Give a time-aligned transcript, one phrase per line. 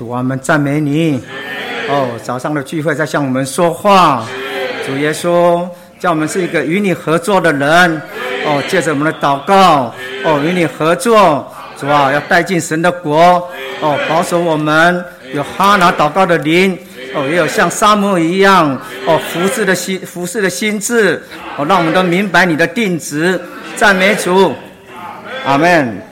[0.00, 1.22] 主啊，我们赞美你。
[1.86, 4.24] 哦，早上的聚会在向我们说话。
[4.86, 8.00] 主耶稣叫我们是一个与你合作的人。
[8.46, 9.94] 哦，借着我们的祷告，
[10.24, 11.46] 哦，与你合作。
[11.76, 13.46] 主啊，要带进神的国。
[13.82, 16.78] 哦，保守我们有哈拿祷告的灵。
[17.14, 18.70] 哦，也有像沙漠一样。
[19.06, 21.22] 哦，服侍的心，服侍的心智。
[21.58, 23.38] 哦，让我们都明白你的定旨。
[23.76, 24.54] 赞美主。
[25.44, 26.09] 阿门。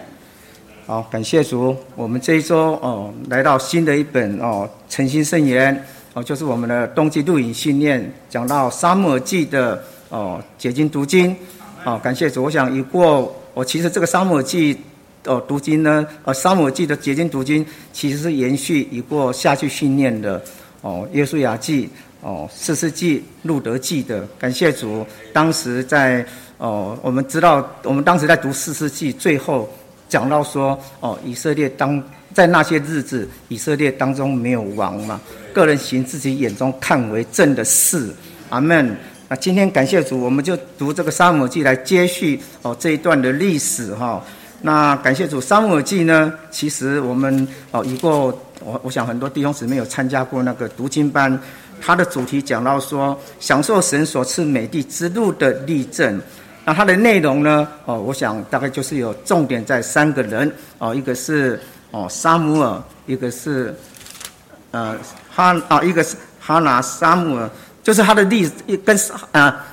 [0.89, 1.77] 好，感谢主。
[1.95, 11.36] 我们这一周哦，来到新的一本哦，诚心圣言哦，就是我们的冬季录影训练，讲到沙漠记的哦解经读经。
[11.85, 12.43] 哦，感谢主。
[12.43, 14.75] 我想已过，我其实这个沙漠记
[15.27, 20.43] 哦读经呢，呃，沙漠记的解经读经其实是延续已过下去训练的
[20.80, 21.91] 哦，耶稣雅记
[22.22, 24.27] 哦，四世纪路德记的。
[24.39, 26.25] 感谢主，当时在
[26.57, 29.68] 哦，我们知道，我们当时在读四世纪最后。
[30.08, 35.20] 讲到说，哦，以色列当在那些日子，以色列当中没有王嘛，
[35.53, 38.08] 个人行自己眼中看为正的事，
[38.48, 38.96] 阿门。
[39.28, 44.24] 那今天感谢主，我们就读这个沙漠记来接续哦这一段的历史哈。
[44.62, 51.38] 那感谢主，沙漠记呢，其实我们哦一个我我想很多弟兄姊妹有参加过那个读经班，
[51.80, 56.18] 它的主题讲到说，享受神所赐美地之路的例证。
[56.69, 57.66] 那它的内容呢？
[57.86, 61.58] 哦，我想大概就是有重点在三个人哦，一个是
[61.92, 63.74] 哦沙姆尔，一个是
[64.72, 64.94] 呃
[65.30, 67.48] 哈啊，一个是哈拿沙姆尔，
[67.83, 68.46] 就是他的历
[68.84, 68.94] 跟
[69.33, 69.64] 啊，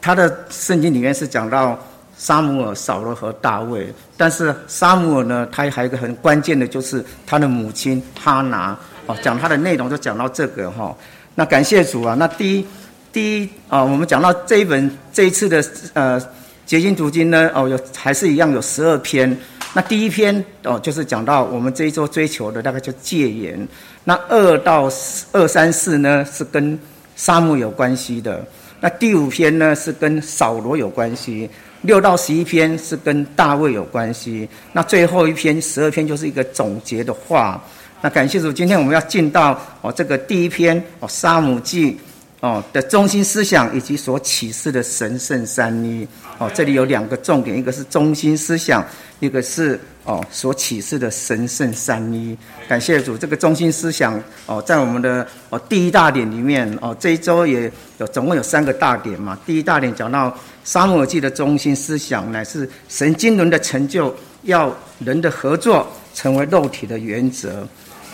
[0.00, 1.78] 他的圣经里面是讲到
[2.16, 8.74] 沙姆尔、扫罗和大卫，但是沙姆尔呢，他还有一个很关键的就是他的母亲哈拿
[9.04, 10.96] 哦，讲他的内容就讲到这个哈。
[11.34, 12.66] 那感谢主啊，那第一。
[13.14, 16.20] 第一啊，我们讲到这一本这一次的呃
[16.66, 19.38] 结晶读经呢，哦有还是一样有十二篇。
[19.72, 23.68] 那第一篇哦就是讲到我们这一周追求的大概就戒严。
[24.02, 24.90] 那二到
[25.30, 26.76] 二三四呢是跟
[27.14, 28.44] 沙漠有关系的。
[28.80, 31.48] 那第五篇呢是跟扫罗有关系。
[31.82, 34.48] 六到十一篇是跟大卫有关系。
[34.72, 37.62] 那最后一篇十二篇就是一个总结的话。
[38.00, 41.96] 那感谢主，今天我们要进到哦这个第一篇哦沙姆记。
[42.44, 46.06] 哦的中心思想以及所启示的神圣三一
[46.36, 48.84] 哦，这里有两个重点，一个是中心思想，
[49.18, 52.36] 一个是哦所启示的神圣三一。
[52.68, 59.38] 感谢主，这个中心思想哦，在我们的哦第一大点里面哦，这一周也有总共有三个大点嘛。
[59.46, 67.66] 第一大点讲到沙漠记的中心思想乃是神经轮的成就，要人的合作成为肉体的原则。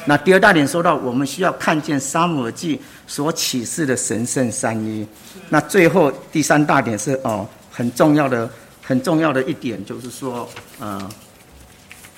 [0.06, 5.06] 那第二大点说到，我们需要看见沙漠记所启示的神圣三一。
[5.49, 8.49] 那最后第三大点是哦，很重要的、
[8.83, 11.09] 很重要的一点，就是说，呃，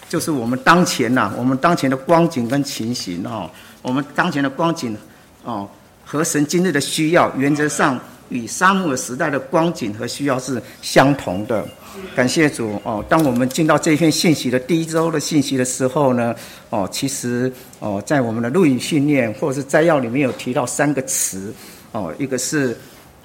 [0.09, 3.51] 就是我们当前呐，我们当前的光景跟情形哦，
[3.83, 4.97] 我们当前的光景
[5.43, 5.69] 哦，
[6.05, 11.67] 和神今日的需要，原则上与沙漠时代的光景和需要是相同的。
[12.15, 13.05] 感谢主哦！
[13.09, 16.35] 当我们进到这一篇信息的第一周的信息的时候呢，
[16.71, 21.53] 哦，其实哦，在我们的录影训练或者是摘要里面有提到三个词
[21.93, 22.77] 哦，一个是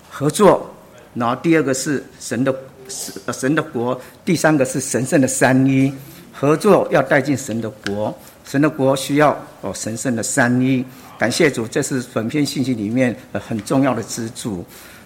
[0.09, 0.69] 合作，
[1.13, 2.53] 然后第二个是神的
[2.89, 5.93] 神神的国，第三个是神圣的三一。
[6.39, 10.85] 合作要带进神的国，神的国需要哦神圣的三一。
[11.17, 14.63] 感谢主，这是本篇信息里面很重要的支柱。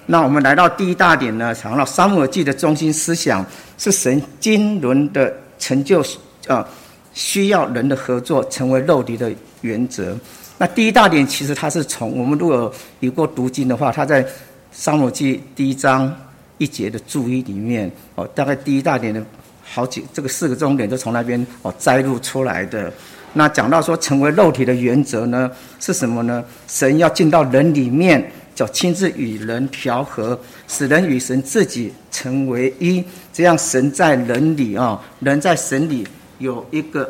[0.08, 3.46] 那我们来到第一大点呢，讲到沙漠记的中心思想
[3.78, 6.04] 是神经纶的成就，
[6.48, 6.68] 啊，
[7.14, 9.32] 需要人的合作成为肉体的
[9.62, 10.18] 原则。
[10.58, 14.26] 那第一大点其实它是从我们如果有过读经的话，它在
[14.72, 16.14] 沙漠记第一章
[16.58, 19.24] 一节的注意里面，哦，大概第一大点的
[19.64, 22.92] 好几这个四个重点都从那边哦摘录出来的。
[23.34, 26.44] 那讲到说成为肉体的原则呢，是什么呢？
[26.68, 28.30] 神要进到人里面。
[28.68, 36.08] 亲自与人调和，使人与神自己成为一，这样神在人里啊，人在神里
[36.40, 37.10] 有一个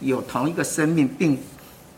[0.00, 1.38] 有同一个生命，并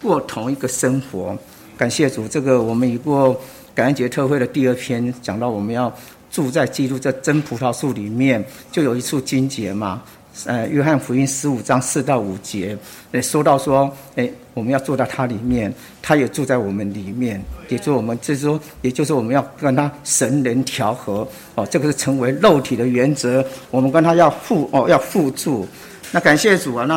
[0.01, 1.37] 过同一个生活。
[1.77, 3.39] 感谢主，这个我们已过
[3.75, 5.93] 感恩节特会的第二篇讲到，我们要
[6.31, 10.03] 住在基督这真葡萄树里面，就有一处经节嘛。
[10.45, 12.77] 呃，约翰福音十五章四到五节，
[13.13, 15.71] 诶，说到说，诶，我们要住在它里面，
[16.01, 17.39] 它也住在我们里面，
[17.69, 25.69] 也就我们这说，也就是我们要跟他神人调和，哦，这个是成为肉体的原则，我们跟他要互哦要互助。
[26.11, 26.95] 那感谢主啊，那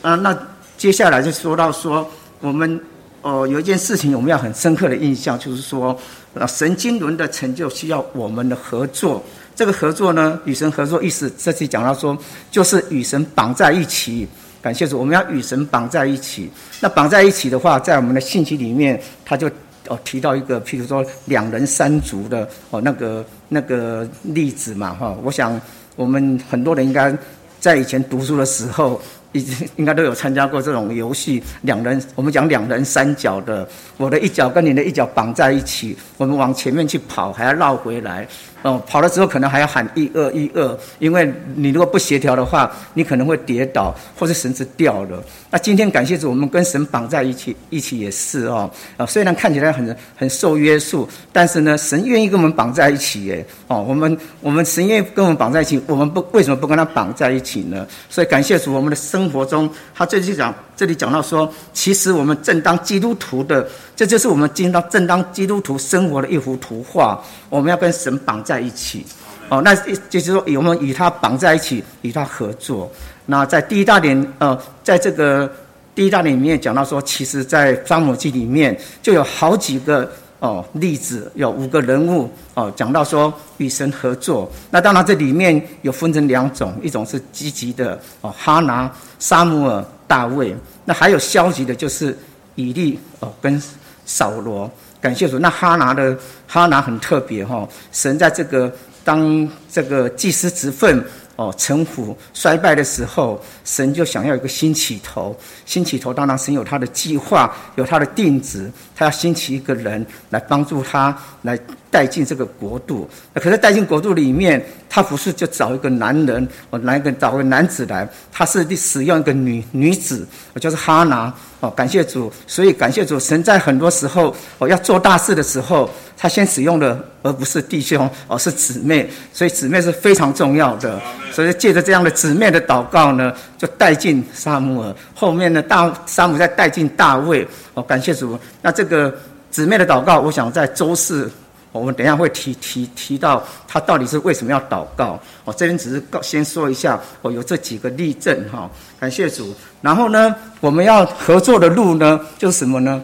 [0.00, 0.34] 啊那
[0.78, 2.08] 接下来就说到说，
[2.40, 2.80] 我们
[3.20, 5.94] 哦有一件事情我们要很深刻的印象，就是说，
[6.32, 9.22] 啊神经轮的成就需要我们的合作。
[9.54, 12.16] 这个合作呢，与神合作意思，这次讲到说，
[12.50, 14.26] 就是与神绑在一起，
[14.60, 16.50] 感谢主，我们要与神绑在一起。
[16.80, 19.48] 那绑在一起的话，在我们的信息里面，他就
[19.88, 25.16] 哦提到一个，譬如说两人三足的哦那个那个例子嘛哈。
[25.22, 25.60] 我想
[25.96, 27.16] 我们很多人应该
[27.60, 29.00] 在以前读书的时候。
[29.32, 33.68] 已经应该都有参加过这种游戏，两人我们讲两人三脚的，
[33.98, 38.26] 我的一脚跟你的一脚绑在一起，我们往前面去跑，还要绕回来。
[38.62, 45.22] 哦，跑了之后可能还要喊一二一二，因为你如果不协调的话，你可能会跌倒或者绳子掉了。
[45.50, 48.70] 那今天感谢主，我们跟神绑在一起，一起也是哦。
[48.96, 53.46] 啊，虽然看起来很很受约束，但是呢，神愿意跟我们绑在一起耶。
[53.68, 57.86] 哦，我们我们神愿意跟我们绑在一起，我们不为什么不跟他绑在一起呢？
[58.10, 67.22] 所以感谢主，我们的生活中，他这里讲，这里讲到说，其实我们正当基督徒的，这就是我们今当正当基督徒生活的一幅图画。
[67.48, 69.04] 我们要跟神绑在一起，
[69.50, 69.74] 哦，那
[70.08, 72.90] 就是说，我们与他绑在一起，与他合作。
[73.26, 75.52] 那在第一大点，呃，在这个
[75.94, 80.10] 第一大点里面讲到说，其实，在张母记里面就有好几个
[80.40, 84.50] 哦例子，有五个人物哦，讲到说与神合作。
[84.70, 90.54] 那当然这里面有分成两种，一种是积极的哦，哈拿、沙姆尔、大卫；
[90.86, 92.16] 那还有消极的，就是
[92.54, 93.62] 以利哦跟
[94.06, 94.70] 扫罗。
[95.00, 96.16] 感谢主，那哈拿的
[96.46, 98.72] 哈拿很特别哈，神在这个
[99.04, 101.04] 当这个祭司职份
[101.36, 111.58] 哦臣服衰败的时候，神就想要一个新起头，新起头当然神有他的计划，有他的定旨，他要兴起一个人来帮助他来。
[111.90, 131.00] 带进这个国度，可是带进国度里面，他不是就找一个男人，我拿一个找个男子来，他是使用一个女女子，我就是哈拿哦，感谢主，所以感谢主，神在很多时候哦要做大事的时候，他先使用的而不是弟兄，而是姊妹，所以姊妹是非常重要的，
[131.32, 137.46] 所以借着这样的姊妹的祷告呢，就带进沙姆尔，后面呢大沙姆再带进大卫。
[137.74, 139.12] 哦，感谢主，那这个
[139.50, 141.30] 姊妹的祷告，我想在周四。
[141.72, 145.20] 我们等一下会提提提到他到底是为什么要祷告。
[145.44, 149.54] 我这边只是告先说一下，我有这几个例证哈，感谢主。
[149.80, 153.02] 然后呢，我们要合作的路呢，就是什么呢？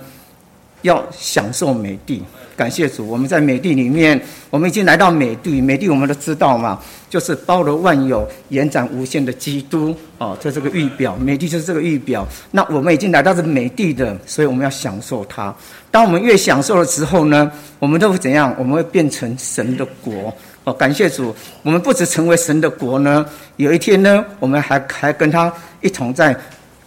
[0.84, 2.22] 要享受美地。
[2.56, 5.60] 感谢主，我们在美地里面，我们已经来到美地。
[5.60, 6.78] 美地我们都知道嘛，
[7.10, 11.16] 就是包罗万有、延展无限的基督哦，就这个预表。
[11.16, 12.24] 美地就是这个预表。
[12.52, 15.52] 那我们已经来到这美地的，所以我们要享受它。
[15.90, 17.50] 当我们越享受了之后呢，
[17.80, 18.54] 我们都会怎样？
[18.56, 20.32] 我们会变成神的国
[20.62, 20.72] 哦。
[20.72, 21.34] 感谢主，
[21.64, 23.26] 我们不止成为神的国呢，
[23.56, 26.36] 有一天呢，我们还还跟他一同在。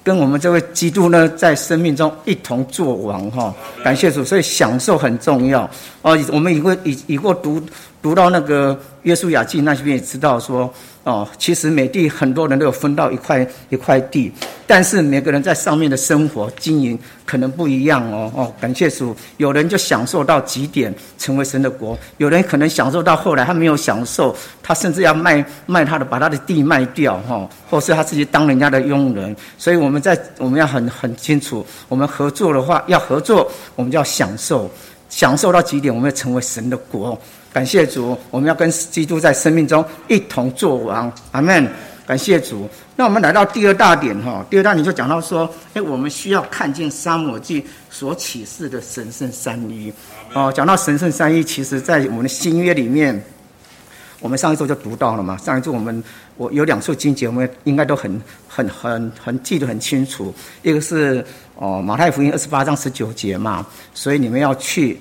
[0.08, 5.70] 跟我们这位基督呢，在生命中一同做王哈，感谢主，所以享受很重要
[6.02, 6.18] 哦。
[6.32, 7.62] 我们以后以以后读
[8.02, 10.74] 读到那个约书亚记那边也知道说。
[11.08, 14.30] 哦，其实美地很多人都有分到一块一块地，
[14.68, 18.30] 但是每个人在上面的生活经营可能不一样哦。
[18.36, 29.34] 哦，感谢主，有人就享受到极点，成为神的国；有人可能享受到后来他没有享受，他甚至要卖卖他的，把他的地卖掉哈，或是他自己当人家的佣人。
[29.58, 34.70] 所以我们在我们要很很清楚，我们合作的话要合作，我们就要享受，
[35.08, 37.18] 享受到极点，我们要成为神的国。
[37.54, 41.68] 感谢主，我们要跟基督在生命中一同做王，阿门。
[42.06, 42.70] 感谢主。
[42.96, 49.92] 那我们来到第二大点哈，第二大点就讲到说，哎，我们需要看见沙漠记所启示的神圣三一。
[50.32, 53.22] 哦，讲到神圣三一，其实在我们的新约里面，
[54.22, 55.36] 我们上一周就读到了嘛。
[55.36, 56.02] 上一周我们
[56.38, 60.34] 我有两处经节，我们应该都很很很很记得很清楚。
[60.62, 61.26] 一个是
[61.58, 64.98] 哦马太福音二十八章十九节嘛，所以你们要去。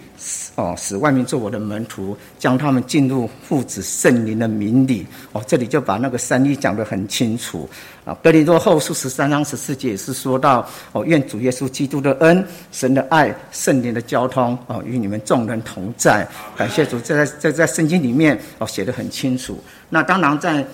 [0.55, 5.07] 哦，使外面做我的门徒，将他们进入父子圣灵的名里。
[5.33, 7.69] 哦，这里就把那个三一讲得很清楚。
[8.07, 16.27] 啊，格林多后书十三章十四节也是说到：哦，愿主耶稣基督的恩、神的爱、圣灵的交通，哦，与你们众人同在。
[16.57, 19.63] 感谢主，在在在圣经里面哦写得很清楚。
[19.91, 20.67] 那当然在。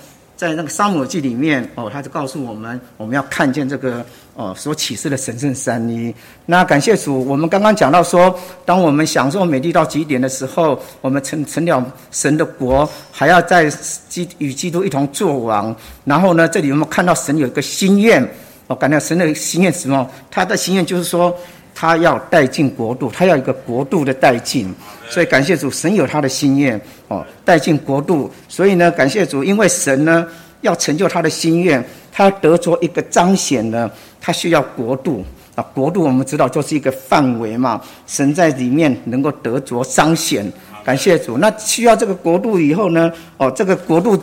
[0.43, 6.13] 在那个《沙漠记》里面，哦，他就告诉我们，我们要看见这个哦所启示的神圣三一。
[6.47, 11.81] 那感谢主，我们刚刚讲到说，当我们享受美丽到极点的时候，我们成成了
[12.11, 13.71] 神的国，还要在
[14.09, 15.73] 基与基督一同作王。
[16.05, 18.21] 然后呢，这里我们看到神有一个心愿，
[18.67, 20.11] 哦，感到神的心愿是什么？
[20.29, 21.33] 他的心愿就是说。
[21.75, 24.73] 他要带进国度，他要一个国度的带进，
[25.09, 28.31] 所以感谢主，神有他的心愿哦，带进国度。
[28.49, 30.27] 所以呢，感谢主，因为神呢
[30.61, 35.25] 要成就他的心愿，他得着一个彰显呢，他需要国度
[35.55, 35.63] 啊。
[35.75, 40.51] 国度我们知道就是一个范围嘛，神在里面能够得着彰显。
[40.85, 44.21] 感谢主，那需要这个国度以后呢，哦，这个国度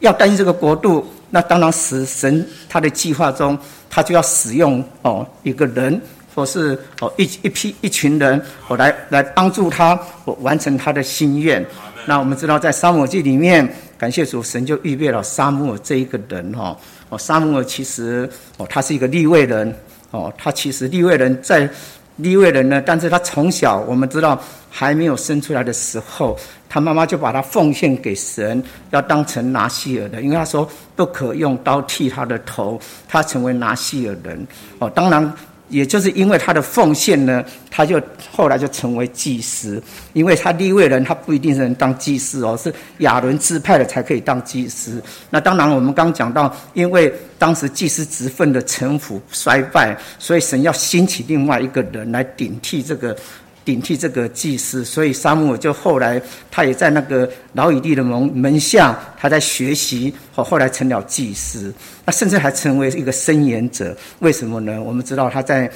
[0.00, 1.04] 要带进这个国度。
[1.34, 3.58] 那当然使神他的计划中，
[3.88, 5.98] 他就要使用哦一个人，
[6.34, 9.98] 或是哦一一批一群人，我来来帮助他
[10.40, 11.64] 完成他的心愿。
[12.04, 16.76] 那我们知道，在沙漠记里面，感谢主，神就预备了沙漠这一个人哈。
[17.10, 19.72] 哦，沙漠其实哦，他是一个立位人
[20.10, 21.68] 哦，他其实立位人在
[22.16, 26.36] 立位人呢，但是他从小我们知道还没有生出来的时候，
[26.68, 28.60] 他妈妈就把他奉献给神，
[28.90, 34.44] 要当成拿西尔的，因为他说不可用刀剃他的头，他成为拿西尔人
[34.80, 35.32] 哦，当然。
[35.72, 38.00] 也就是因为他的奉献呢，他就
[38.30, 39.82] 后来就成为祭司。
[40.12, 45.02] 因为他立位人，他不一定是能当祭司哦，是亚伦支派的才可以当祭司。
[45.30, 53.16] 那当然，我们刚讲到，因为当时祭司职分的臣服衰败，所以神要兴起另外一个人来顶替这个。
[53.64, 61.72] 顶替这个祭司，所以沙姆就后来他也在那个老以利的门门下，他在学习，后后来成了祭司，
[62.04, 63.96] 那甚至还成为一个伸言者。
[64.18, 64.82] 为什么呢？
[64.82, 65.70] 我们知道他在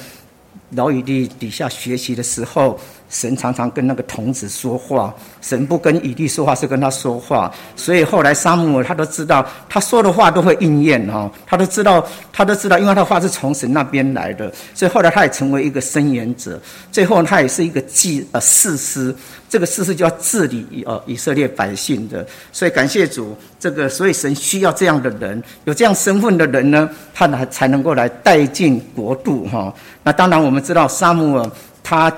[0.71, 2.79] 老以利底下学习的时候。
[3.09, 7.49] 神常常跟那个童子说话，神不跟以地说话，是跟他说话。
[7.73, 14.51] 所以后来沙姆他都知道，他说的话都会应验哦，他都知道，他都知道，因为他的话是从神那边来的。
[14.75, 16.59] 所以后来他也成为一个伸言者，
[16.91, 19.15] 最后他也是一个祭呃士师，
[19.47, 22.27] 这个士师就要治理呃以色列百姓的。
[22.51, 29.73] 所以感谢主，这个所以神需要这样的人，有这样身份的人呢，他才才能够来带进国度哈。
[30.03, 31.51] 那当然我们们知道萨姆尔
[31.83, 32.11] 他。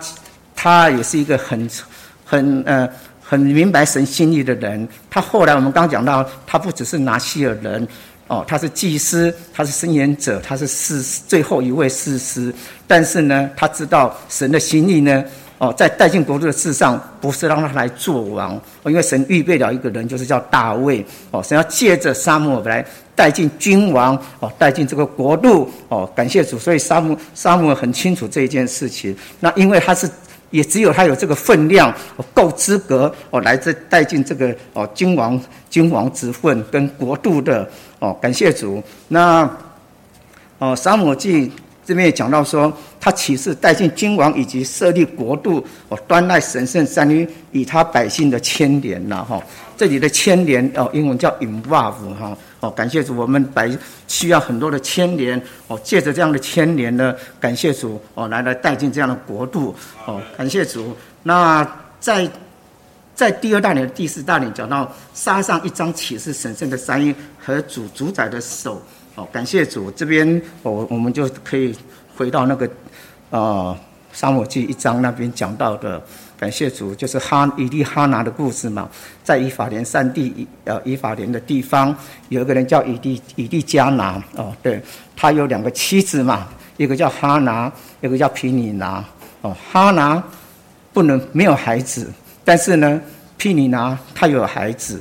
[0.62, 1.70] 他也是一个很、
[2.26, 2.86] 很呃、
[3.24, 4.86] 很明白神心意的人。
[5.10, 7.88] 他后来我们刚讲到，他不只是拿西尔人，
[8.28, 12.54] 哦，他是祭司，他是伸言者，他是士最后一位士师。
[12.86, 15.24] 但是呢，他知道神的心意呢，
[15.60, 21.06] 哦，在带进国度的事上，不是让他来做王，哦因为神预备了一个人，就是叫大卫。
[21.30, 22.84] 哦，神要借着沙漠来
[23.16, 25.70] 带进君王，哦，带进这个国度。
[25.90, 29.16] 哦，感谢主，所以沙漠沙漠很清楚这一件事情。
[29.40, 30.10] 那因为他是。
[30.52, 31.94] 也只有他有这个分量，
[32.34, 35.40] 够资格哦，来这带进这个哦，君王
[35.70, 38.82] 君王之分跟国度的哦，感谢主。
[39.10, 39.48] 那
[40.58, 41.52] 哦，沙漠记
[41.86, 49.42] 这边也讲到说，他启示带进君王以及设立国度哦，端赖神圣三于与他百姓的牵连呐哈。
[49.78, 52.38] 这里的牵连哦，英文叫 involve 哈。
[52.60, 53.72] 哦，感谢主，我们百
[54.10, 59.74] 需要很多的牵连哦，借着这样的牵连呢，感谢主哦，来来带进这样的国度
[60.06, 60.94] 哦，感谢主。
[61.24, 61.66] 那
[62.02, 62.30] 在
[63.16, 68.82] 在第二大年、第四大年讲到杀上一张启示神圣的三音和主主宰的手
[69.16, 71.74] 哦，感谢主，这边我我们就可以
[72.20, 72.70] 回到那个
[73.30, 73.78] 呃
[74.12, 76.02] 沙漠记一章那边讲到的。
[76.40, 78.88] 感谢主，就是哈以利哈拿的故事嘛，
[79.22, 81.94] 在以法莲山地，呃，以法莲的地方，
[82.30, 84.82] 有一个人叫以利以利加拿，哦，对，
[85.18, 86.48] 他有两个妻子嘛，
[86.78, 89.04] 一个叫哈拿，一个叫皮尼拿，
[89.42, 90.24] 哦，哈拿
[90.94, 92.10] 不能没有孩子，
[92.46, 93.02] 但是呢，
[93.36, 94.98] 皮尼拿他有孩子，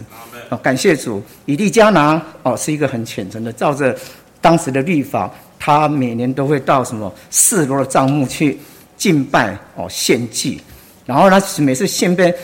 [0.49, 3.97] 哦，感谢主，以利加拿哦是一个很虔诚的，照着
[4.41, 5.31] 当时的律法，
[5.69, 8.59] 他每年都会到什么四罗的帐幕去
[8.97, 10.59] 敬拜哦献祭。
[11.05, 12.35] 然后呢，每次献拜，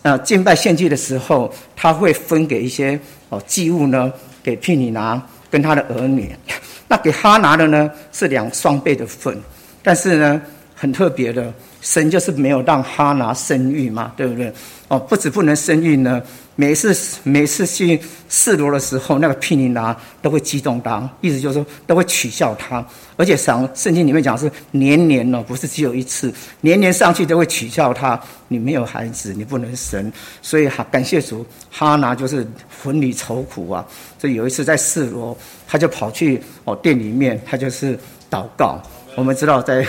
[0.00, 2.98] 呃，敬拜献祭的时候，他会分给一些
[3.28, 4.10] 哦祭物呢，
[4.42, 6.34] 给聘礼拿跟他的儿女。
[6.88, 9.38] 那给哈拿的呢，是两双倍的份。
[9.82, 10.40] 但是呢，
[10.74, 11.52] 很特别的，
[11.82, 14.50] 神就是没有让哈拿生育嘛，对不对？
[14.88, 16.22] 哦，不止不能生育呢。
[16.54, 22.84] 每次每次去示罗的时候，那个毗尼拿都会激动他，意思就是说都会取笑他，
[23.16, 32.46] 而且上圣经里面讲是年年哦，不是只有一次，年年上去都会取笑他，你没有孩子，你不能生，所以哈感谢主，哈拿就是
[32.82, 33.86] 魂里愁苦啊。
[34.18, 37.98] 所以有一次在示罗，他就跑去哦店里面，他就是
[38.30, 38.78] 祷告。
[39.16, 39.86] 我们知道在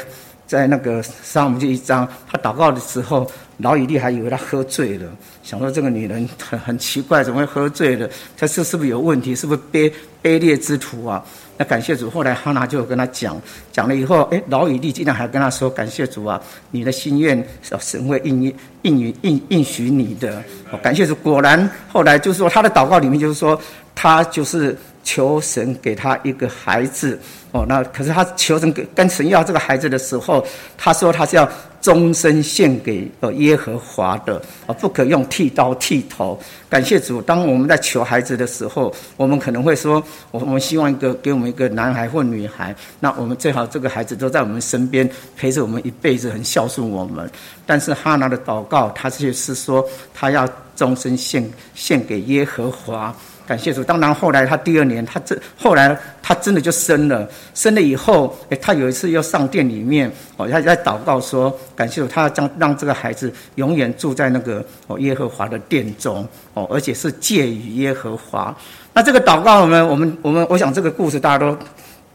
[0.48, 3.29] 在那个上姆就一章，他祷告的时候。
[3.57, 5.07] 老以利还以为他喝醉了，
[5.43, 8.10] 想说这个女人很很奇怪，怎么会喝醉了？
[8.36, 9.36] 他是是不是有问题？
[9.36, 9.91] 是不是卑
[10.24, 11.24] 卑劣之徒啊？
[11.55, 13.39] 那感谢主，后来哈拿就跟他讲，
[13.72, 16.41] 讲了以后，哎，老以利竟然还跟他说：“感谢主啊，
[16.72, 17.48] 你的心愿
[17.79, 20.43] 神会应应应应应许你的。”
[20.81, 23.57] 感谢主，果然后来就是说他的祷告里面就是说，
[23.93, 27.19] 他就是求神给他一个孩子。
[27.51, 30.43] 哦，那可是他求神给跟神要这个孩子的时候，
[30.75, 31.48] 他说他是要。
[31.84, 36.40] 终身献给呃耶和华的啊，不可用剃刀剃头。
[36.70, 47.30] 感谢主，当我们在求孩子的时候，我们可能会说，我我们希望一个给我们一个男孩或女孩，那我们最好这个孩子都在我们身边陪着我们一辈子，很孝顺我们。
[47.66, 50.48] 但是哈拿的祷告，他却是说他要
[50.78, 53.13] 终身献献给耶和华。
[53.47, 53.83] 感谢主。
[53.83, 68.55] 当然后来他第二年，他这后来他真的就生了，生了以后，哎，他有一次要上殿里面，哦，他在祷告说，感谢主，他要将让这个孩子永远住在那个哦耶和华的殿中，哦，而且是借与耶和华。
[68.93, 71.57] 那这个祷告呢，我们我们我想这个故事大家都。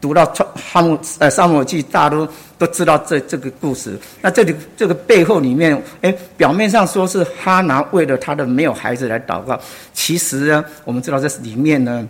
[0.01, 0.25] 读到
[0.55, 2.27] 《哈姆呃沙漠记》，大家都
[2.57, 3.99] 都知道这这个故事。
[4.21, 9.59] 那这里这个背后里面，哎，表面上说是哈拿为了他的没有孩子来祷告，
[9.93, 12.07] 其实呢，我们知道这里面呢，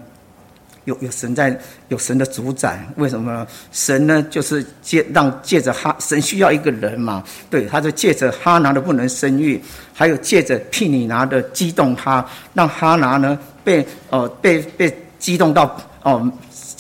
[0.86, 2.88] 有有神在，有神的主宰。
[2.98, 3.48] 为什么呢？
[3.72, 9.60] 神呢，就是借让借着哈，神需要一个人嘛，对，他就借着哈拿的不能生育，
[9.94, 16.32] 还有借着毗尼拿的激动他，让哈拿呢被哦被被激动到哦。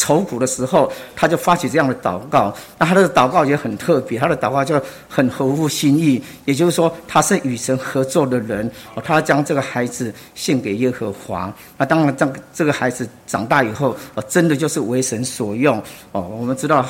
[0.09, 2.51] 愁苦的时候，他就发起这样的祷告。
[2.79, 6.19] 那他的祷告也很特别，他的祷告就很合乎心意。
[6.45, 8.67] 也就是说，他是与神合作的人。
[9.03, 11.53] 他将这个孩子献给耶和华。
[11.77, 15.77] 那当然，这这个孩子长大以后，哦，真的就是为神所用。
[16.11, 16.83] 哦，我们知道，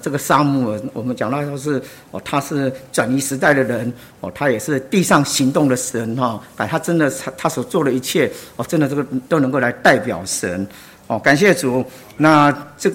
[0.00, 3.92] 这个沙漠，我们讲到说是，哦，他是转移时代的人。
[4.20, 6.16] 哦，他也是地上行动的神。
[6.16, 10.66] 哈，哎，他真的，他他所做的一切，哦，真的这个都能够来代表神。
[11.12, 11.84] 哦，感谢主。
[12.16, 12.90] 那这，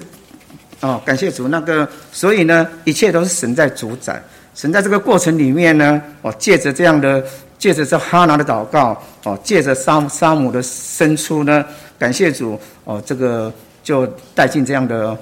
[0.80, 1.46] 哦，感谢主。
[1.46, 4.20] 那个，所以呢，一切都是神在主宰。
[4.56, 7.24] 神在这个过程里面呢，哦，借着这样的，
[7.58, 11.64] 借着这哈拿的祷告，哦，借着沙沙姆的生出呢，
[11.96, 12.58] 感谢主。
[12.82, 13.52] 哦，这个
[13.84, 15.16] 就带进这样的，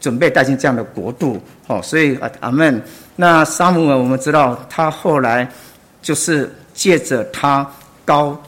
[0.00, 1.38] 准备带进这样的国度。
[1.66, 2.82] 哦，所以啊，阿门。
[3.14, 5.46] 那沙姆尔，我们知道他后来
[6.00, 7.70] 就是借着他
[8.06, 8.40] 高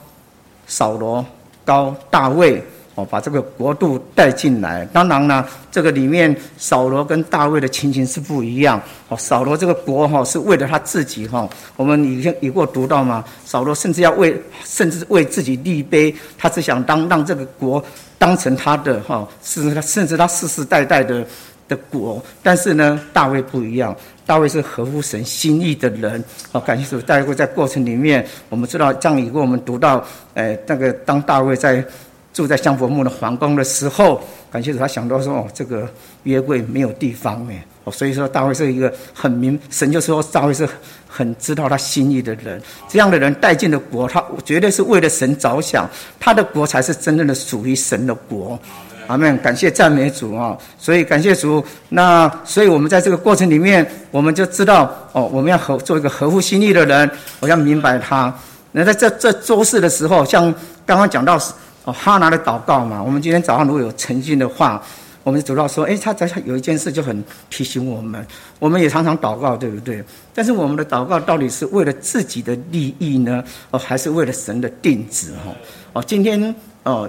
[0.66, 1.22] 扫罗，
[1.66, 2.64] 高大卫。
[3.04, 8.80] 把这个国度带进来，当然呢，这个里面扫罗跟大卫的情形是不一样。
[9.08, 17.82] 哦，扫罗这个国哈是为了他自己哈，我们以前已过读到嘛，扫罗甚至要为甚至为自己立碑，他只想当让这个国
[18.18, 21.24] 当成他的哈，是他甚至他世世代代的
[21.68, 22.22] 的国。
[22.42, 23.94] 但是呢，大卫不一样，
[24.26, 26.22] 大卫是合乎神心意的人。
[26.52, 31.84] 哦，感谢主，大卫在过程里面，我们知道这样以后我们读到，哎，那个当大卫在。
[32.32, 35.88] 住在香柏木的皇宫的时候，感谢主，他想到说：“哦，这个
[36.22, 40.68] 约柜没有地方哎，哦，所以说大卫是一个很明神，就说大卫是
[41.08, 42.62] 很知道他心意的人。
[42.88, 45.90] 这样的人带进了国，他绝对是为了神着想，
[46.20, 48.58] 他的国才是真正的属于神的国。
[49.08, 49.36] 阿门！
[49.38, 50.56] 感谢赞美主啊！
[50.78, 51.64] 所以感谢主。
[51.88, 58.32] 那所以我们在这个过程里面，我们就知道哦，我们要合做一个合乎心意的人，我要明白他。
[58.70, 60.54] 那在这这周四的时候，像
[60.86, 61.36] 刚刚讲到。
[61.84, 64.82] 哦，哈拿的祷告嘛，我们今天早上如果有诚信的话，
[65.22, 68.26] 我们就知道说，哎，他在有一件事就很提醒我们，
[68.58, 70.04] 我们也常常祷告，对不对？
[70.34, 75.32] 但是我们的祷告到底是为了自己的利益呢，哦，还是为了神的定旨？
[75.44, 75.54] 哈，
[75.94, 77.08] 哦，今天哦，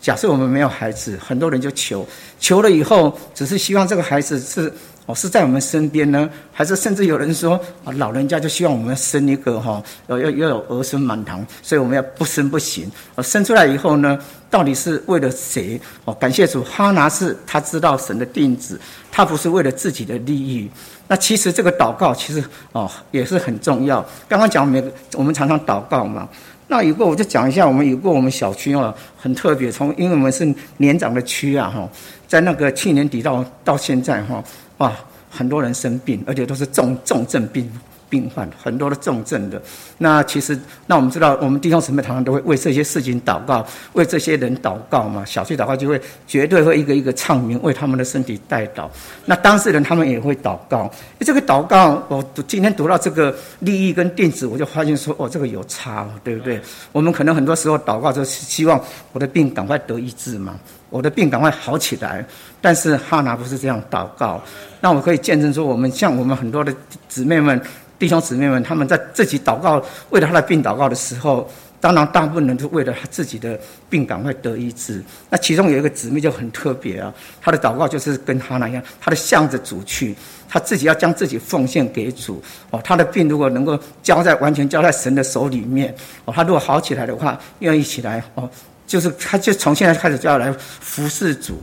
[0.00, 2.06] 假设我们没有孩子，很多人就求，
[2.40, 4.72] 求了以后，只是希望这个孩子是。
[5.08, 12.92] 哦，是在我们身边呢，还是甚至有人说啊，老人家就希望我们生一个哈，要要要有儿孙满堂，所以我们要不生不行。
[13.14, 14.18] 哦，生出来以后呢，
[14.50, 15.80] 到底是为了谁？
[16.04, 18.78] 哦，感谢主，哈拿是他知道神的定旨，
[19.10, 20.70] 他不是为了自己的利益。
[21.06, 24.04] 那其实这个祷告其实哦也是很重要。
[24.28, 26.28] 刚刚讲每个我们常常祷告嘛，
[26.66, 31.88] 那有个我就讲一下，我们有个我们小区哦很特别，从因为我们是年长的区啊哈，
[32.26, 34.44] 在那个去年底到到现在哈。
[34.78, 34.92] 哇，
[35.30, 37.70] 很多人生病，而且都是重重症病。
[38.10, 39.60] 病患很多的重症的，
[39.98, 43.62] 那其实那我们知道，我们弟兄姊妹常常都会为这些事情祷告，
[43.92, 45.22] 为这些人祷告嘛。
[45.26, 48.88] 小区祷告就会绝对会一个一个唱名，为他们的身体代祷。
[49.26, 50.90] 那当事人他们也会祷告。
[51.20, 56.58] 这个祷告，我读今天读到这个利益跟定旨，我就发现说，哦，这个有差，对不对？
[56.92, 62.24] 我们可能很多时候祷告就是希望我的病赶快得医治嘛，我的病赶快好起来。
[62.60, 64.42] 但是哈拿不是这样祷告。
[64.80, 66.74] 那我可以见证说，我们像我们很多的
[67.08, 67.60] 姊妹们。
[67.98, 73.58] 弟兄姊妹们，他们在自己祷告，为了他的病祷告的时候，当然大部分人都为了他自己的
[73.90, 75.02] 病赶快得医治。
[75.28, 80.14] 那其中有一个姊妹就很特别啊，她的祷告就是跟哈拿一样，她的向着主去，
[80.48, 82.40] 她自己要将自己奉献给主。
[82.70, 85.92] 哦，她的病如果能够交在完全交在神的手里面，
[86.24, 88.48] 哦，她如果好起来的话，愿意起来，哦，
[88.86, 91.60] 就是他就从现在开始就要来服侍主。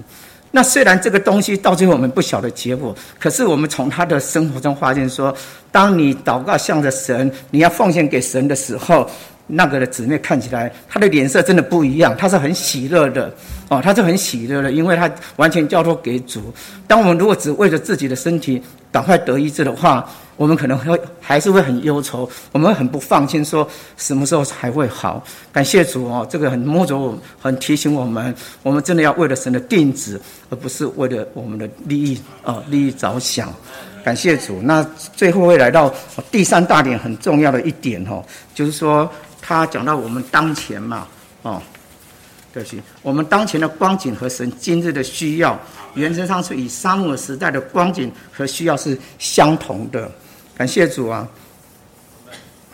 [0.56, 5.36] 那虽然这个东西到最后我们不晓得结果，可是我们从他的生活中发现说，
[5.70, 9.06] 当你祷告向着神，你要奉献给神的时候，
[9.48, 13.30] 那个的姊妹看起来她的脸色真的不一样，她是很喜乐的，
[13.68, 16.42] 哦，她是很喜乐的，因为她完全交托给主。
[16.88, 18.64] 当我们如果只为了自己的身体
[18.94, 25.24] 赶快得医治的话，我们可能会还是会很忧愁，我们会很不放心，说什么时候才会好？
[25.52, 30.20] 感谢主哦，这个很摸着我，很提醒我们，我们真的要为了神的定旨，
[30.50, 33.54] 而不是为了我们的利益啊利益着想。
[34.04, 34.62] 感谢主。
[34.62, 34.84] 那
[35.16, 35.92] 最后会来到
[36.30, 39.10] 第三大点很重要的一点哦，就是说
[39.42, 41.08] 他讲到我们当前嘛，
[41.44, 41.62] 哦，
[42.54, 45.58] 对不起，我们当前的光景和神今日的需要，
[45.94, 50.12] 原则上是与沙漠时代的光景和需要是相同的。
[50.58, 51.28] 感谢主啊！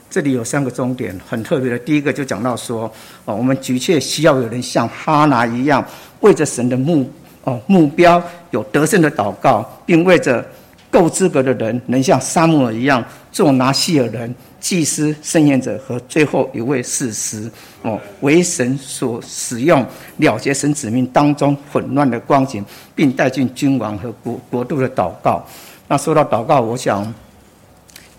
[0.07, 1.79] 这里有三个重点，很特别的。
[1.79, 2.83] 第一个就讲到说，
[3.25, 5.83] 哦，我们的确需要有人像哈拿一样，
[6.19, 7.09] 为着神的目
[7.43, 10.45] 哦目标有得胜的祷告，并为着
[10.91, 17.49] 够资格的人能像沙漠尔一样做拿西尔人、祭司、圣言者和最后一位士师
[17.81, 19.83] 哦，为神所使用，
[20.17, 22.63] 了结神子民当中混乱的光景，
[22.93, 25.43] 并带进君王和国国度的祷告。
[25.87, 27.11] 那说到祷告，我想。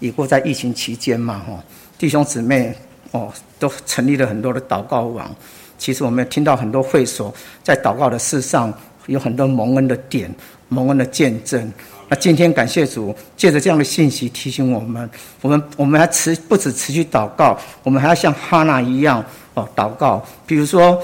[0.03, 1.63] 已过在疫情期间嘛，哈，
[1.97, 2.75] 弟兄姊妹
[3.13, 5.31] 哦，都成立了很多的祷告网。
[5.79, 8.73] 其实我们也听到很多会所，在祷告的事上
[9.07, 10.29] 有很多蒙恩的点、
[10.69, 11.73] 蒙恩的见证。
[12.09, 15.09] 那今天感谢主，借着这样的信息提醒我们，
[15.41, 20.21] 我们我们还持不止持续祷告，我们还要像哈娜一样哦祷告。
[20.45, 21.01] 比如说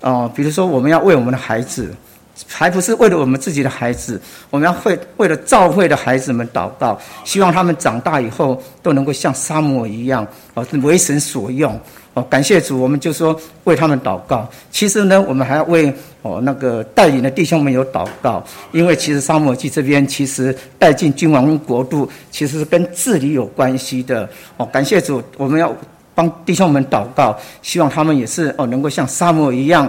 [0.00, 1.94] 哦，比如说我们要为我们的孩子。
[2.48, 11.78] 还不是为了我们自己的孩子，我们要会为了教会的孩子们祷告，希望他们长大以后都能够像沙漠一样，哦，为神所用，
[12.14, 14.48] 哦，感谢主，我们就说为他们祷告。
[14.70, 24.28] 其实呢，我们还要为哦那个带领的弟兄们有祷告，因为其实沙漠记这边其实带进君王国度，其实是跟治理有关系的。
[24.56, 25.74] 哦，感谢主，我们要
[26.14, 29.88] 帮弟兄们祷告，希望他们也是哦能够像沙漠一样。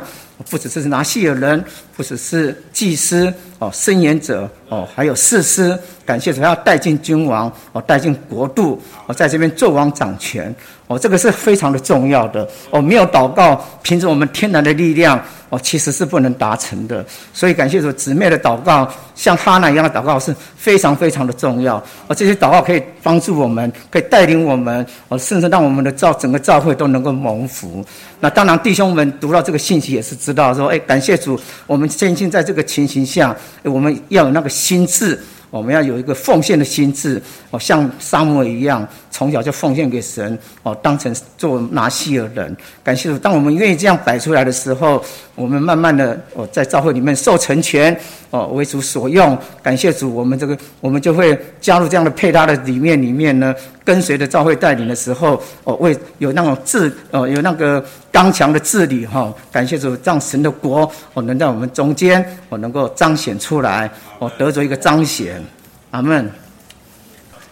[0.49, 1.63] 不只是拿细尔人，
[1.95, 10.53] 不只是祭司哦，申言者哦，还有士师，感谢主要带进君王哦，带进国度哦，在这边纣王掌权
[10.93, 12.79] 哦，这个是非常的重要的哦。
[12.79, 17.03] 没有祷告，凭着我们天然的力量哦，其实是不能达成的。
[17.33, 21.77] 所以感谢主姊妹的祷告，像哈娜一样的祷告是非常非常的重要
[22.07, 22.15] 哦。
[22.15, 27.83] 这些祷告可以帮助我们，可以带领我们哦，甚至让我们的教整个教会都能够蒙福。
[28.19, 35.19] 那当然，弟兄们读到这个信息也是知道说，哎，感谢主，我们坚信在这个情形下，我们要有那个心智。
[35.53, 42.57] 我们要有一个奉献的心智，哦，像沙漠一样，从小就奉献给神，哦，当成做拿西尔人。
[42.83, 44.99] 感谢主，当我们愿意这样摆出来的时候，
[45.35, 47.95] 我们慢慢的，哦，在教会里面受成全，
[48.31, 49.37] 哦，为主所用。
[49.61, 53.53] 感谢主，我们这个，我们就会加入这样的配搭的里面，里面呢，
[53.83, 59.33] 跟随着教会带领的时候，哦，为有那种治，哦，有那个刚强的治理，哈。
[59.51, 65.43] 感谢主，让神的国，哦，能在我们中间，哦，能够彰显出来，哦，得着一个彰显。
[65.91, 66.31] 阿门。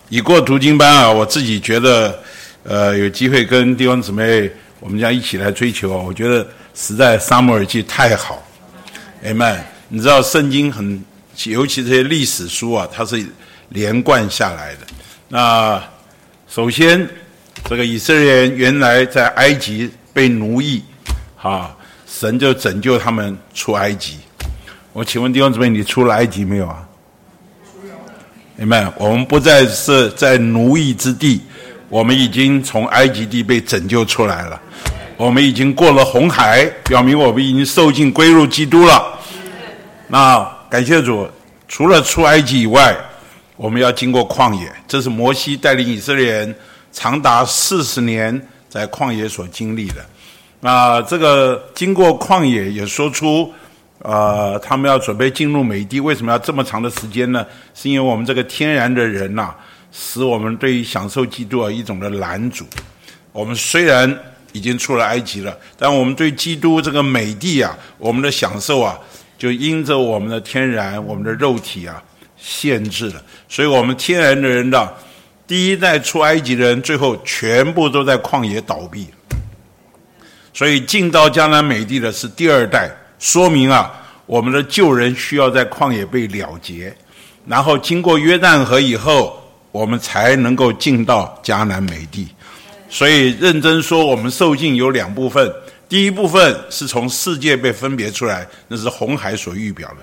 [0.10, 2.20] 已过读经班啊，我自己觉得，
[2.64, 8.42] 呃，有机会跟弟兄姊妹，我们家一起来追求，我觉得实在《沙漠耳记》太好。
[9.24, 9.58] 阿门。
[9.94, 11.04] 你知道圣经很，
[11.44, 13.22] 尤其这些历史书啊，它是
[13.70, 14.80] 连贯下来的。
[15.28, 15.84] 那
[16.54, 17.08] 首先，
[17.70, 20.84] 这个以色列人原来在埃及被奴役，
[21.42, 21.74] 啊，
[22.06, 24.18] 神就拯救他们出埃及。
[24.92, 26.86] 我请问弟兄姊妹，你出了埃及没有啊？
[28.58, 28.92] 明白？
[28.98, 31.42] 我们不再是在奴役之地，
[31.88, 34.62] 我们已经从埃及地被拯救出来了。
[35.16, 39.18] 我们已经过了红海，表明我们已经受尽归入基督了。
[40.10, 41.26] 那感谢主，
[41.70, 42.94] 除了出埃及以外，
[43.62, 44.74] 我们要经过旷野。
[44.88, 46.56] 这是摩西带领以色列人
[46.92, 50.04] 长达四十年在旷野所经历的。
[50.60, 53.54] 那这个经过旷野，也说出。
[54.04, 57.46] 呃，他们要准备进入美地，为什么要这么长的时间呢？
[57.76, 59.54] 是因为我们这个天然的人呐，
[59.92, 62.66] 使我们对于享受基督啊一种的拦阻。
[63.32, 64.12] 我们虽然
[64.54, 68.98] 已经出了埃及了，但我们对基督这个美地啊，我们的享受啊，
[69.38, 72.02] 就因着我们的天然、我们的肉体啊，
[72.42, 73.22] 限制了。
[73.48, 74.94] 所以，我们天然的人的
[75.46, 79.08] 第一代出埃及的人，最后全部都在旷野倒闭。
[80.54, 82.90] 所以，进到迦南美地的是第二代。
[83.20, 83.94] 说明啊，
[84.26, 86.92] 我们的旧人需要在旷野被了结，
[87.46, 89.40] 然后经过约旦河以后，
[89.72, 92.28] 我们才能够进到迦南美地。
[92.90, 95.54] 所以认真说，我们受尽有两部分：
[95.92, 99.98] 第一部分是从世界被分别出来，那是红海所预表的；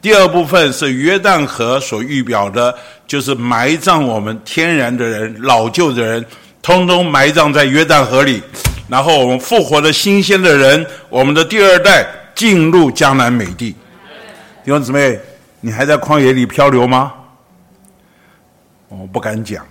[0.00, 2.74] 第二部分是约旦河所预表的，
[3.06, 6.24] 就是埋葬我们天然的人、老旧的人，
[6.62, 8.42] 通通埋葬在约旦河里，
[8.88, 12.06] 然后我们复活的新鲜的人，我们的第二代。
[12.34, 13.70] 进入江南美地，
[14.64, 15.20] 弟兄姊妹，
[15.60, 17.12] 你还在旷野里漂流吗？
[18.88, 19.64] 我不敢讲，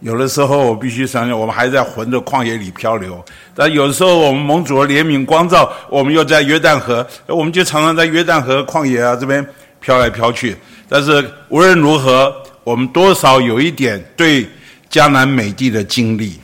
[0.00, 3.14] 有的时候我必须想想，我们还在魂的旷野里漂流；
[3.54, 9.44] 但有的时候我们蒙主的怜悯光照，我们又在约旦河，我们就常常在约旦河旷野啊这边
[9.80, 10.56] 飘来飘去。
[10.88, 12.32] 但是无论如何，
[12.62, 14.46] 我们多少有一点对
[14.90, 16.38] 迦南美地的经历。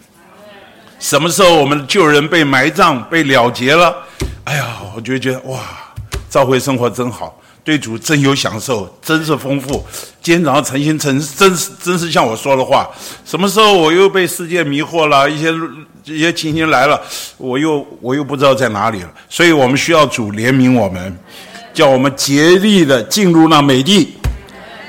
[0.98, 3.94] 什么时候我们的旧人被埋葬、被了结了？
[4.44, 5.60] 哎呀，我就觉得哇，
[6.30, 9.84] 召会生活真好，对主真有享受，真是丰富。
[10.20, 12.88] 今天早上诚心诚真是真是像我说的话。
[13.24, 15.30] 什么时候我又被世界迷惑了？
[15.30, 15.52] 一些
[16.04, 17.00] 一些情形来了，
[17.36, 19.10] 我又我又不知道在哪里了。
[19.28, 21.16] 所以我们需要主怜悯我们，
[21.72, 24.14] 叫我们竭力的进入那美地。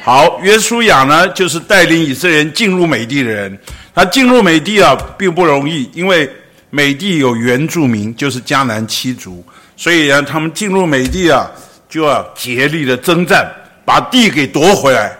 [0.03, 3.57] 好，约书亚呢，就是带领以色列人进入美地的人。
[3.95, 6.27] 他进入美地啊，并不容易，因为
[6.71, 9.45] 美地有原住民，就是迦南七族，
[9.77, 11.47] 所以呢，他们进入美地啊，
[11.93, 13.47] 就要竭力的征战，
[13.85, 15.11] 把地给夺回来。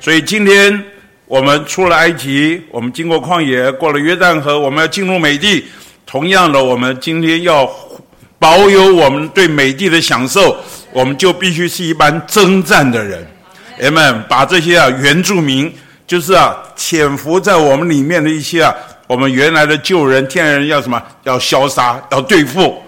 [0.00, 0.82] 所以今天
[1.26, 5.64] 我们出了埃及，我们经过旷野，过了约旦河，我们要进入美地。
[6.04, 7.70] 同样的，我们今天要
[8.40, 10.56] 保有我们对美地的享受，
[10.90, 13.24] 我们就必须是一般征战的人。
[13.78, 15.72] 人们把这些啊原住民。
[16.08, 18.74] 就是啊，潜伏在我们里面的一些啊，
[19.06, 21.00] 我们原来的旧人、天人要什么？
[21.22, 22.82] 要消杀，要对付。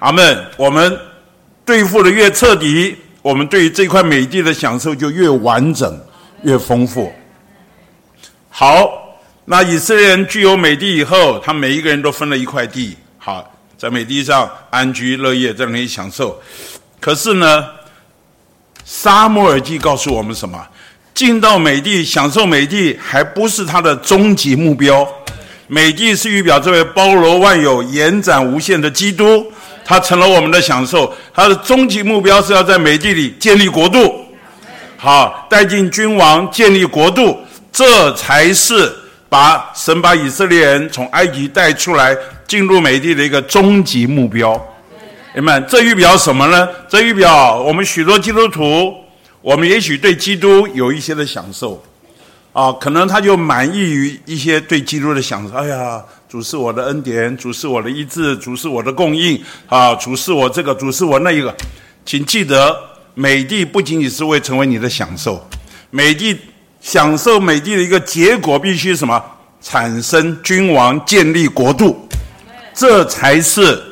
[0.00, 0.44] 阿门。
[0.58, 0.98] 我们
[1.68, 6.00] 对付的越彻底，我们对于这块美地的享受就越完整、
[6.42, 7.12] 越丰富。
[8.48, 8.88] 好，
[9.44, 16.40] 那以色列人具有美地以后，他每一个人都分了一块地，好，在美地上安居乐业，在那里享受。
[16.98, 17.66] 可是呢，
[18.86, 20.58] 沙漠尔记告诉我们什么？
[21.12, 25.06] 进到美地享受美地，还不是他的终极目标。
[25.66, 29.52] 美地是预表这位包罗万有、延展无限的基督，
[29.88, 31.10] 他成了我们的享受。
[31.32, 34.22] 他的终极目标是要在美地里建立国度，
[34.98, 37.38] 好带进君王，建立国度，
[37.72, 38.94] 这才是
[39.30, 42.14] 把神把以色列人从埃及带出来，
[42.46, 44.62] 进入美地的一个终极目标。
[45.34, 46.68] 你们，这预表什么呢？
[46.86, 48.94] 这预表我们许多基督徒。
[49.40, 51.80] 我们也许对基督有一些的享受，
[52.52, 55.54] 啊，可能他就满意于一些对基督的享受。
[55.54, 61.56] 哎呀，主是我的恩典，主是我的医治，主是我的供应，啊，主是我这个，主是我那一个。
[62.04, 62.76] 请记得，
[63.14, 65.42] 美帝不仅仅是为成为你的享受，
[65.90, 66.36] 美帝
[66.82, 69.22] 享受美帝的一个结果，必须什么？
[69.62, 72.06] 产生君王，建立国度，
[72.74, 73.82] 这才是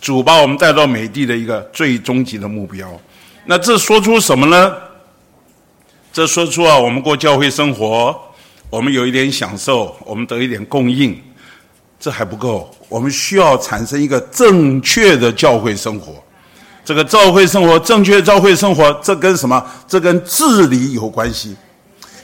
[0.00, 2.88] 主把我们带到美帝的一个最终极的目标。
[3.44, 4.72] 那这说出什么呢？
[6.12, 8.16] 这说出啊，我们过教会生活，
[8.70, 11.20] 我们有一点享受，我们得一点供应，
[12.00, 12.68] 这还不够。
[12.88, 16.14] 我们需要产生一个正确的教会生活。
[16.84, 19.64] 这个教会生活，正确教会生活，这跟什么？
[19.86, 21.54] 这跟治理有关系。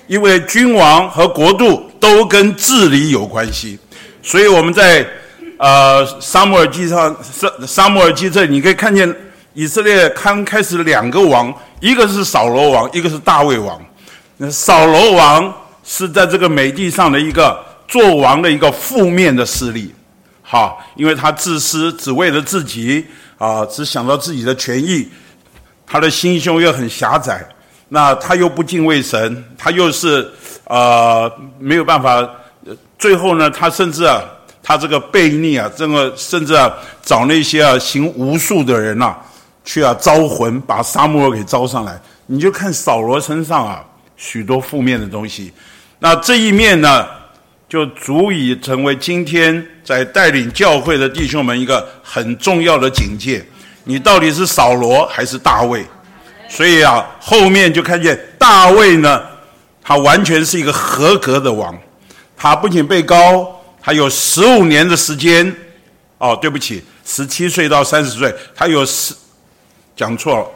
[0.08, 3.78] 因为君王和国度都跟治理有关系，
[4.22, 5.06] 所以我们在
[5.58, 9.14] 呃沙漠耳记上，沙沙漠耳记这，你可以看见
[9.52, 11.52] 以色列刚开始两个王。
[11.80, 13.80] 一个是扫罗王，一个是大卫王。
[14.36, 15.52] 那扫罗王
[15.84, 19.94] 是在这个美地上的一个做王的一个负面的势力，
[20.42, 23.06] 哈，因为他自私，只为了自己
[23.38, 25.08] 啊，只想到自己的权益，
[25.86, 27.46] 他的心胸又很狭窄。
[27.88, 30.28] 那他又不敬畏神，他又是
[30.64, 32.28] 呃没有办法。
[32.98, 34.20] 最后呢，他甚至啊，
[34.62, 36.72] 他这个悖逆啊，这个甚至啊，
[37.02, 39.14] 找那些啊行巫术的人呐。
[39.64, 42.00] 去啊，招魂，把沙漠给招上来。
[42.26, 43.84] 你就看扫罗身上啊，
[44.16, 45.52] 许多负面的东西。
[45.98, 47.04] 那这一面呢，
[47.68, 53.44] 就足以成为今天在带领教会的弟兄们一个很重要的警戒。
[53.84, 55.84] 你到底是扫罗还是大卫？
[56.48, 59.22] 所以啊，后面就看见大卫呢，
[59.82, 61.76] 他完全是一个合格的王。
[62.36, 65.54] 他不仅被高，他有十五年的时间。
[66.18, 69.14] 哦，对不起，十七岁到三十岁，他有十。
[69.94, 70.46] 讲错了，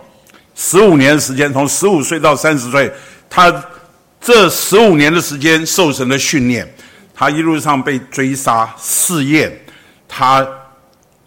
[0.54, 2.92] 十五年的时间，从十五岁到三十岁，
[3.28, 3.64] 他
[4.20, 6.70] 这十五年的时间受神的训练，
[7.20, 9.52] 他一路上被追杀试验，
[10.08, 10.46] 他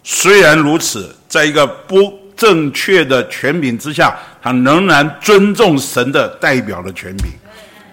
[0.02, 7.26] 虽然如此，在一个不正确的权柄之下，他仍然尊重神的代表的权柄。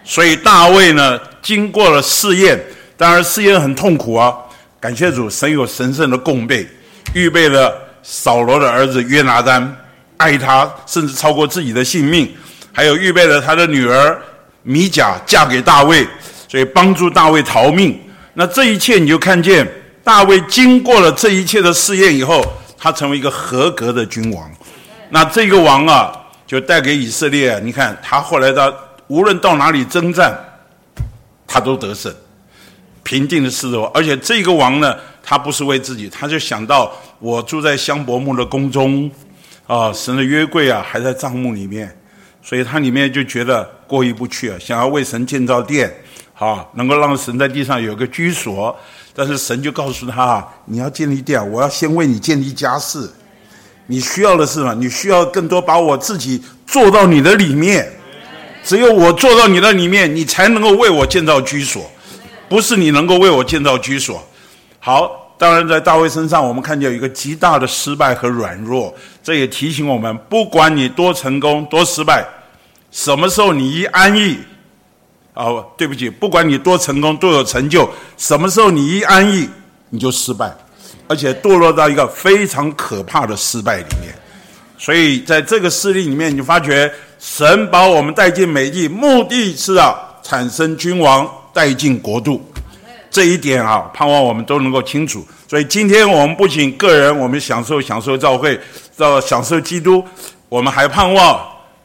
[0.04, 2.60] 所以大卫呢，经过了试验，
[2.98, 4.34] 当然试验很痛苦啊。
[4.80, 6.68] 感谢主，神有神圣的供备，
[7.14, 9.78] 预备了扫罗的儿子约拿丹。
[10.18, 12.36] 爱他，甚至超过自己的性命，
[12.74, 14.20] 还有预备了他的女儿
[14.64, 16.08] 米甲嫁给大卫，
[16.52, 17.98] 所以帮助大卫逃命。
[18.34, 19.66] 那这一切，你就看见
[20.04, 22.44] 大卫经过了这一切的试验以后，
[22.78, 24.52] 他成为一个合格的君王。
[25.12, 26.12] 那这个王啊，
[26.46, 30.38] 就带给以色列，你看他后来的无论到哪里征战，
[31.48, 32.14] 他都得胜。
[33.02, 39.10] 平定的狮子王，而且这个王呢，他不是为自己，他就想到我住在香柏木的宫中，
[39.68, 41.98] 啊，神的约柜啊还在帐幕里面，
[42.44, 45.94] 所以他里面就觉得过意不去啊，想要为神建造殿，
[46.42, 48.76] 啊，能够让神在地上有个居所。
[49.14, 53.08] 但是神就告诉他，你要建立殿，我要先为你建立家室。
[53.86, 54.74] 你需要的是什么？
[54.74, 57.88] 你需要更多把我自己做到你的里面。
[58.64, 61.84] 只有我做到你的里面，你才能够为我建造居所，
[62.50, 64.24] 不是你能够为我建造居所。
[64.80, 72.26] 好，当然在大卫身上，我们看见有一个极大的失败和软弱，这也提醒我们：不管你多成功、多失败，
[72.92, 74.38] 什么时候你一安逸，
[75.34, 79.50] 哦，对不起，不管你多成功、多有成就，什么时候你一安逸，
[79.90, 80.54] 你就失败，
[81.08, 84.14] 而且堕落到一个非常可怕的失败里面。
[84.78, 86.92] 所以在这个事例里面，你发觉。
[87.24, 92.44] 神把我们带进美地，目的是啊，产生君王，带进国度。
[93.12, 95.24] 这一点啊，盼望我们都能够清楚。
[95.48, 98.60] 所以今天我们不仅个人，我们享受享受教会，
[98.98, 100.04] 到享受基督，
[100.50, 101.40] 我们还盼望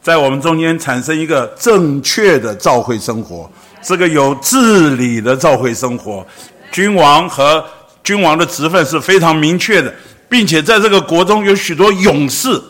[0.07, 3.51] 在我们中间产生一个正确的教会生活，
[3.83, 6.25] 这个有治理的教会生活。
[6.71, 7.65] 君王和
[8.05, 9.93] 君王的职分是非常明确的，
[10.29, 12.63] 并且在这个国中有许多勇士。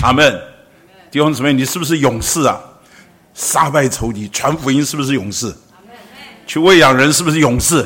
[0.00, 0.40] 阿门。
[1.10, 2.58] 弟兄姊妹，你是不是勇士啊？
[3.34, 5.54] 杀败仇敌，传福音是不是勇士？
[6.46, 7.84] 去喂养人是不是勇士？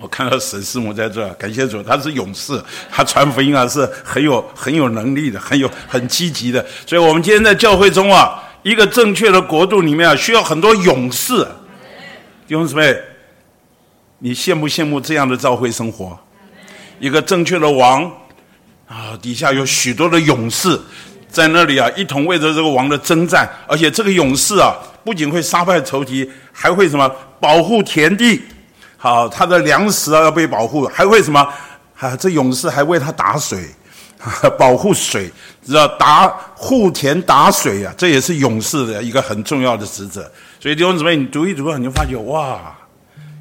[0.00, 6.64] 我看到沈师母在这，感谢主，他是勇士，他传福音啊是很有很有能力的，很有很积极的。
[6.86, 11.44] 所以，我们今天在教会中啊，一个正确的国度里面啊，需要很多勇士。
[12.46, 12.96] 弟兄姊妹，
[14.20, 16.16] 你羡不羡慕这样的教会生活？
[17.00, 18.04] 一个正确的王
[18.86, 20.80] 啊，底下有许多的勇士。
[21.28, 27.06] 在那里啊，一同为着这个王的征战，而且这个勇士啊，不仅会杀败仇敌，还会什么
[27.38, 28.40] 保护田地，
[28.98, 31.40] 好，他的粮食啊要被保护，还会什么？
[31.98, 33.64] 啊，这勇士还为他打水，
[34.58, 35.30] 保护水，
[35.64, 40.30] 知道打护田打水啊，这也是勇士的一个很重要的职责。
[40.60, 42.76] 所以弟兄姊妹，你读一读，你就发觉哇，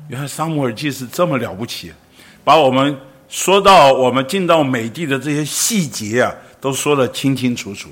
[0.07, 1.91] 原来撒母耳记是这么了不起，
[2.43, 6.31] 把我们说到我们进到美地的这些细节啊。
[6.59, 7.87] 都说得清清楚楚。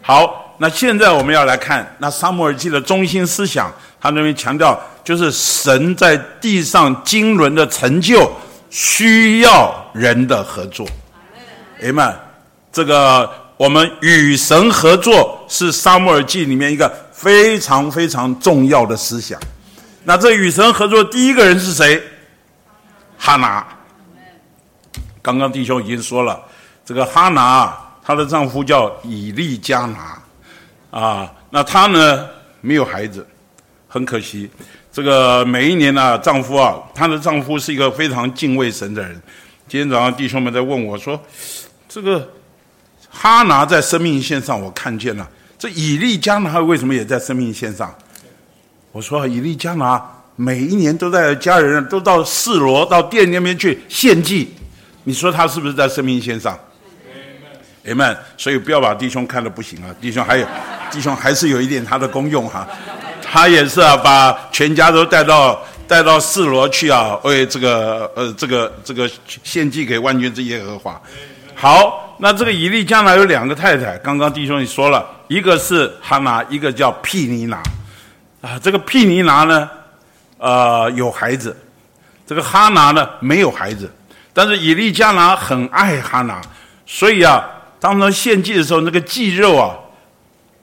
[0.00, 8.30] 好，那现在我们要来看那撒母耳记的中心思想，他那边强调就是神在地上经纶的成就
[8.68, 10.86] 需要人的合作。
[11.80, 12.14] 哎们，
[12.72, 19.38] 这个我们与神合作是撒母耳记里面一个非常非常重要的思想。
[20.04, 22.02] 那这与神合作第一个人是谁？
[23.16, 23.64] 哈拿。
[25.22, 26.40] 刚刚弟兄已经说了，
[26.84, 27.72] 这个哈拿。
[28.02, 30.18] 她的丈夫叫以利加拿，
[30.90, 32.26] 啊，那她呢
[32.60, 33.26] 没有孩子，
[33.86, 34.50] 很可惜。
[34.90, 39.20] 这个每一年呢，丈夫啊，她的丈夫是一个非常敬畏神的人。
[39.68, 41.20] 今天早上弟兄们在问我说
[41.88, 42.26] ：“这个
[43.10, 45.28] 哈拿在生命线上，我看见了。
[45.58, 47.94] 这以利加拿为什么也在生命线上？”
[48.90, 50.02] 我说：“以利加拿
[50.36, 54.54] 每一年都在家人都到示罗到店那边去献祭，
[55.04, 56.58] 你说他是不是在生命线上？”
[57.88, 59.88] 哎们，所以不要把弟兄看的不行啊！
[59.98, 60.46] 弟兄还有，
[60.90, 62.68] 弟兄还是有一点他的功用哈。
[63.22, 69.08] 他也是啊，把全家都带到带到四罗去啊，为这个呃这个这个
[69.42, 71.00] 献祭给万军之耶和华。
[71.54, 77.62] 好，那这个以利将来有两个太太，刚刚弟兄也说了，一个是哈拿，一个叫毗尼拿。
[78.42, 79.68] 啊，这个毗尼拿呢，
[80.38, 81.56] 呃有孩子，
[82.26, 83.90] 这个哈拿呢没有孩子，
[84.34, 86.40] 但是以利加拿很爱哈拿，
[86.86, 87.48] 所以啊。
[87.80, 89.74] 当他献祭的时候，那个祭肉啊，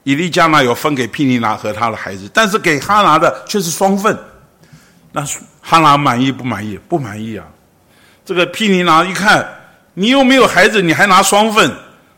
[0.04, 4.16] 以利加拿有分给毗尼拿和他的孩子，但是给哈拿的却是双份。
[5.12, 5.24] 那
[5.60, 6.78] 哈拿满意不满意？
[6.88, 7.46] 不满意啊！
[8.24, 9.48] 这个毗尼拿一看，
[9.94, 11.72] 你又没有孩子，你还拿双份，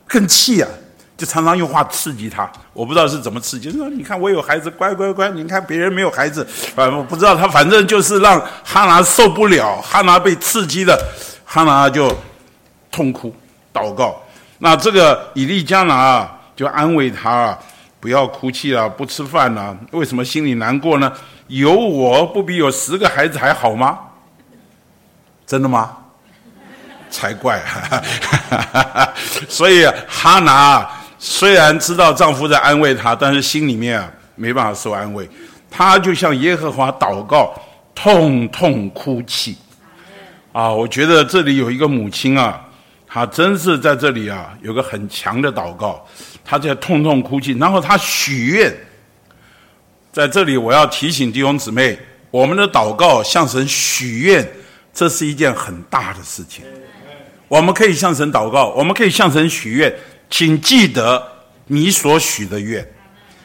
[0.06, 0.68] 更气啊！
[1.16, 2.50] 就常常用话刺激他。
[2.72, 10.96] 我不知道是怎么刺激，说你看我有孩子，乖乖乖，你看别人没有孩子，啊，我不知道他，反正就是让哈拿受不了，哈拿被刺激的，
[11.44, 12.12] 哈拿就
[12.90, 13.34] 痛哭
[13.72, 14.20] 祷告。
[14.58, 17.56] 那这个以利加拿啊就安慰他，
[18.00, 19.76] 不要哭泣了，不吃饭了。
[19.92, 21.12] 为什么心里难过呢？
[21.46, 23.98] 有我不比有十个孩子还好吗？
[25.46, 25.96] 真的吗？
[27.08, 27.62] 才怪！
[29.48, 30.86] 所以哈拿
[31.18, 35.26] 虽然知道丈夫在安慰她，但是心里面啊没办法受安慰。
[35.70, 37.54] 她就向耶和华祷告，
[37.94, 39.56] 痛痛哭泣。
[40.52, 42.60] 啊，我觉得这里有一个母亲啊。
[43.08, 46.06] 他真是在这里啊，有个很强的祷告，
[46.44, 48.72] 他在痛痛哭泣，然后他许愿。
[50.12, 51.96] 在这里，我要提醒弟兄姊妹，
[52.30, 54.46] 我们的祷告向神许愿，
[54.92, 56.64] 这是一件很大的事情。
[57.46, 59.94] 我们可以向神祷告，我们可以向神许愿，
[60.28, 61.22] 请记得
[61.66, 62.86] 你所许的愿。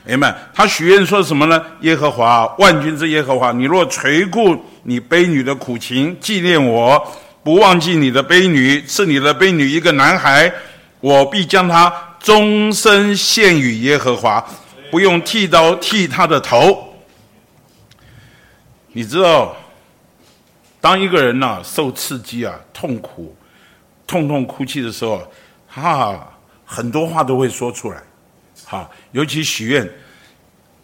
[0.05, 1.63] 哎们，他许愿说什么呢？
[1.81, 7.01] 耶和华万军之耶和华，你若垂顾你卑女的苦情，纪念我，
[7.43, 10.51] 不忘记你的卑女，赐你的卑女一个男孩，
[11.01, 14.45] 我必将他终身献与耶和华，
[14.89, 16.95] 不用剃刀剃他的头。
[18.93, 19.55] 你知道，
[20.79, 23.35] 当一个人呐受刺激啊，痛苦。
[24.05, 25.25] 痛痛哭泣的时候，
[25.67, 26.33] 哈，
[26.65, 28.03] 很多话都会说出来，
[28.65, 29.89] 哈，尤其许愿，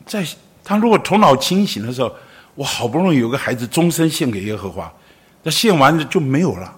[0.06, 0.26] 在
[0.64, 2.12] 他如果头脑清醒的时候，
[2.56, 4.92] 我好不容易有个孩子终身献给耶和华，
[5.50, 6.72] 那献完了就没有了，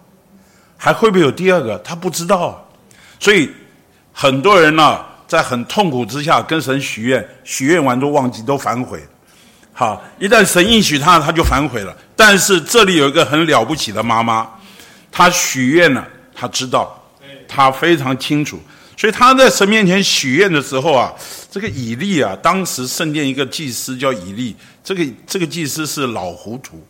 [0.78, 1.78] 还会不会有第二个？
[1.80, 2.66] 他不知道，
[3.20, 3.52] 所以
[4.14, 9.04] 很多人呢，在很痛苦之下跟神许愿，许愿完都忘记，都反悔，
[9.74, 11.94] 好，一旦神应许他，他就反悔了。
[12.16, 14.50] 但是这里有一个很了不起的妈妈，
[15.12, 16.08] 她许愿了。
[16.34, 16.98] 她知道，
[17.50, 18.58] 她非常清楚，
[18.96, 21.14] 所以他在神面前许愿的时候啊，
[21.52, 26.82] 这个以利啊，当时圣殿一个祭司叫以利，这个这个祭司是老糊涂，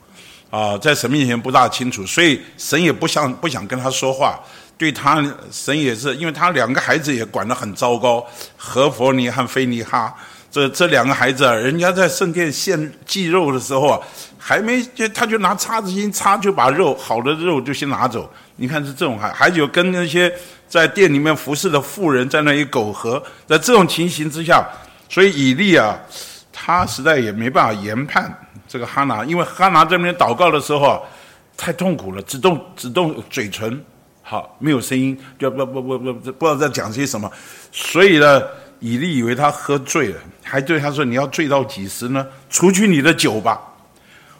[0.51, 4.39] 啊，在神面前不大清楚，所以神也不想不想跟他说话，
[4.77, 8.23] 对他神也是，因为他两个孩子也管得很糟糕，
[8.57, 10.13] 何佛尼和菲尼哈，
[10.51, 13.99] 这这两个孩子啊，人家在圣殿献祭肉的时候啊，
[14.37, 18.29] 还没就他就拿叉子一插，就把肉好的肉就先拿走。
[18.57, 20.31] 你看是这种还还有跟那些
[20.67, 24.67] 在店里面服侍的妇人在那里苟合，在这种情形之下，
[25.07, 25.97] 所以以利啊，
[26.51, 28.29] 他实在也没办法研判
[28.71, 31.05] 这个哈拿，因为哈拿这边祷告的时候，
[31.57, 33.83] 太痛苦了，只动只动嘴唇，
[34.21, 37.29] 好没有声音，就不不不不不知道在讲些什么，
[37.69, 38.41] 所以呢，
[38.79, 42.25] 以利以为他喝醉了，还对他说：“你要醉到几时呢？
[42.49, 43.59] 除去你的酒吧。”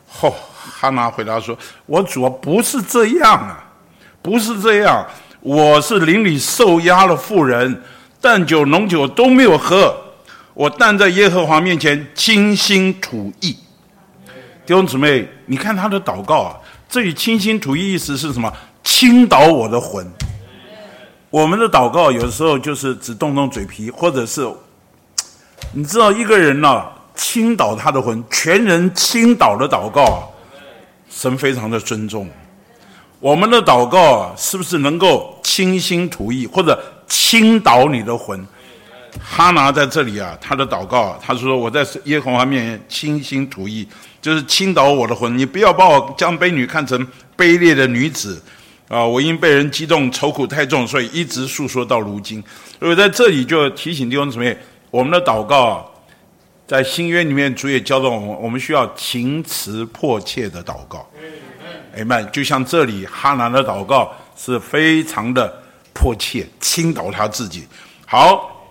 [0.09, 3.61] 嚯，哈拿回答说：“我主要不是这样啊。”
[4.23, 5.05] 不是这样，
[5.41, 7.83] 我是邻里受压的妇人，
[8.21, 9.93] 淡酒浓酒都没有喝，
[10.53, 13.57] 我但在耶和华面前倾心吐意。
[14.63, 16.55] 弟兄姊妹，你看他的祷告啊，
[16.87, 18.51] 这里倾心吐意意思是什么？
[18.83, 20.05] 倾倒我的魂。
[21.29, 24.47] 我们的祷告有时候就是只动动嘴皮，或者是
[25.73, 26.85] 你知道一个人呢
[27.15, 30.31] 倾倒他的魂，全人倾倒的祷告，
[31.09, 32.29] 神非常的尊重。
[33.19, 38.45] 我们的祷告啊，是不是能够倾心吐意，或者倾倒你的魂？
[39.19, 43.87] 哈拿在这里啊，他的祷告，他说：“我在耶和华面前倾心吐意，
[44.21, 45.35] 就是倾倒我的魂。
[45.37, 47.05] 你不要把我将卑女看成
[47.35, 48.41] 卑劣的女子
[48.87, 49.03] 啊！
[49.03, 52.43] 我因被人激动，愁苦太重，所以一直诉说到如今。
[52.79, 54.57] 所以在这里就提醒弟兄姊妹，
[54.89, 55.85] 我们的祷告啊，
[56.67, 61.09] 在新约里面主也教导我们，我们需要情辞迫切的祷告。”
[61.93, 65.53] 哎们，就像这里哈拿的祷告是非常的
[65.93, 67.67] 迫切，倾倒他自己。
[68.05, 68.65] 好，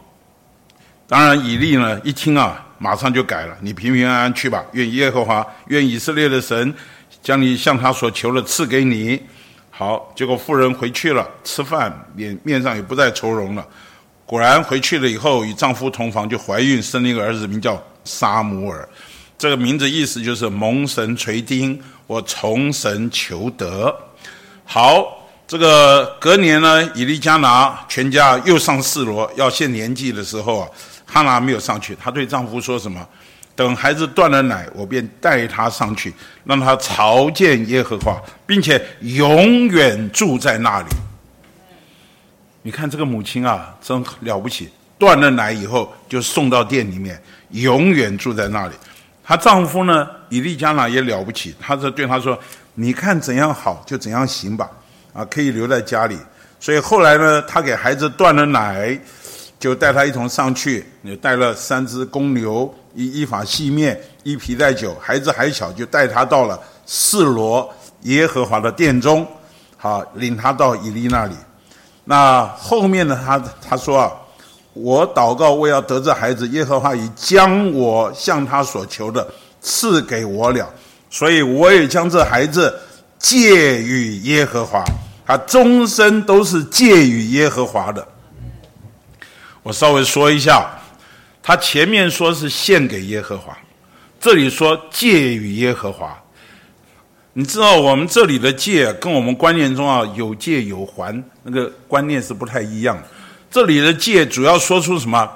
[1.07, 3.57] 当然以利呢一听啊，马上就改了。
[3.61, 6.75] 你平平安安去吧，愿耶和华，愿以色列的神
[7.23, 9.23] 将你向他所求的赐给你。
[9.71, 13.65] 好，结果妇人回去了，吃饭脸面上也不再愁容了。
[14.25, 18.89] 果然回去了以后，与丈夫同房，就怀孕生了一个儿子，名叫沙姆尔。
[19.39, 21.81] 这个名字意思就是蒙神垂听。
[22.07, 23.95] 我从神求得，
[24.65, 30.69] 好，这个隔年呢，以利加拿全家又上四罗要献年祭的时候啊，
[31.11, 31.97] 哈拿没有上去。
[32.01, 33.05] 她对丈夫说什么？
[33.57, 40.87] 等孩子断了奶，我便带他上去，让他朝见耶和华，并且永远住在那里。
[42.63, 44.71] 你看这个母亲啊，真了不起！
[44.99, 48.75] 断了奶以后，就送到店里面，永远住在那里。
[49.23, 52.39] 她丈夫呢，以利加拿也了不起，他是对她说
[52.75, 54.71] ：“你看怎样好就怎样行吧，
[55.13, 56.17] 啊，可以留在家里。”
[56.59, 58.99] 所以后来呢，她给孩子断了奶，
[59.61, 64.97] 就带他一同上去，也带了三只公牛，一一法细面，一皮带酒。
[65.01, 69.25] 孩子还小，就带他到了示罗耶和华的殿中，
[69.77, 71.35] 好领他到以利那里。
[72.05, 74.11] 那后面呢，他他说啊。
[74.73, 76.47] 我祷告，我要得这孩子。
[76.49, 79.27] 耶和华已将我向他所求的
[79.61, 80.73] 赐给我了，
[81.11, 82.73] 所以我也将这孩子
[83.19, 84.85] 借与耶和华。
[85.27, 88.07] 他终身都是借与耶和华的。
[89.63, 90.69] 我稍微说一下，
[91.43, 93.57] 他前面说是献给耶和华，
[94.19, 96.17] 这里说借与耶和华。
[97.33, 103.01] 你知道我们这里的借跟我们观念中啊有借有还那个观念是不太一样。
[103.51, 105.31] 这里的借主要说出什么？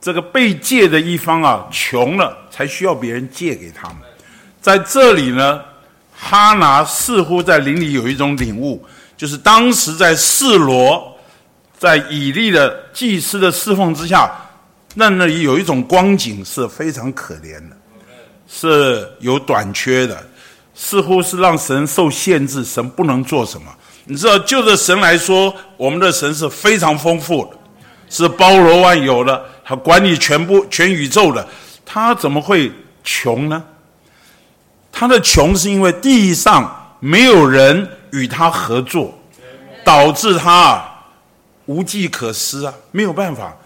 [0.00, 3.96] 这个被借的一方啊，穷了才需要别人借给他们。
[4.60, 5.60] 在这里呢，
[6.14, 8.84] 哈拿似乎在灵里有一种领悟，
[9.16, 11.15] 就是当时在示罗，
[11.78, 14.30] 在以利的祭司的侍奉之下，
[14.94, 17.76] 那那里有一种光景是非常可怜的，
[18.48, 20.26] 是有短缺的，
[20.74, 23.66] 似乎是让神受限制，神不能做什么。
[24.04, 27.58] 你知道，就着神来说，我们的神是非常丰富的，
[28.08, 31.46] 是包罗万有的，他管理全部全宇宙的，
[31.84, 32.72] 他怎么会
[33.04, 33.62] 穷呢？
[34.90, 39.12] 他的穷是因为地上没有人与他合作，
[39.84, 40.82] 导致他
[41.66, 43.56] 无计可施啊，没有办法，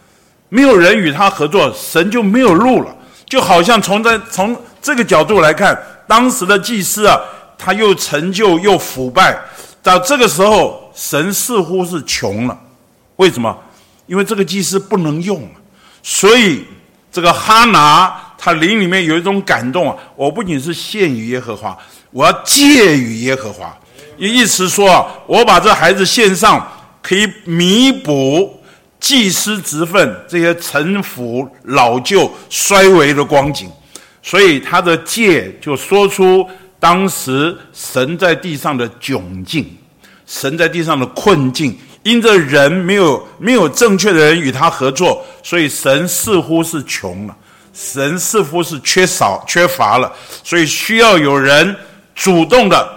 [0.49, 2.95] 没有人与他合作，神就没有路了。
[3.27, 7.17] 就好像从这从这个角度来看，当时的祭司啊，
[7.57, 9.39] 他又陈旧又腐败。
[9.83, 12.59] 到这个时候，神似乎是穷了，
[13.17, 13.57] 为什么？
[14.07, 15.49] 因为这个祭司不能用了，
[16.03, 16.65] 所以
[17.13, 19.97] 这个哈拿他灵里面有一种感动啊！
[20.17, 21.79] 我不仅是献于耶和华，
[22.11, 23.73] 我要借与耶和华。
[24.19, 26.67] 意思说，我把这孩子献上，
[27.03, 28.63] 可以弥补
[28.99, 33.71] 祭司职分这些陈腐老旧衰微的光景，
[34.23, 36.49] 所以他的借就说出。
[36.83, 39.77] 当时神在地上的窘境，
[40.27, 47.37] 神在地上的困境，因着人没有没有正确的人与他合作，所以神似乎是穷了，
[47.75, 50.11] 神似乎是缺少缺乏了，
[50.43, 51.77] 所以需要有人
[52.15, 52.91] 主动的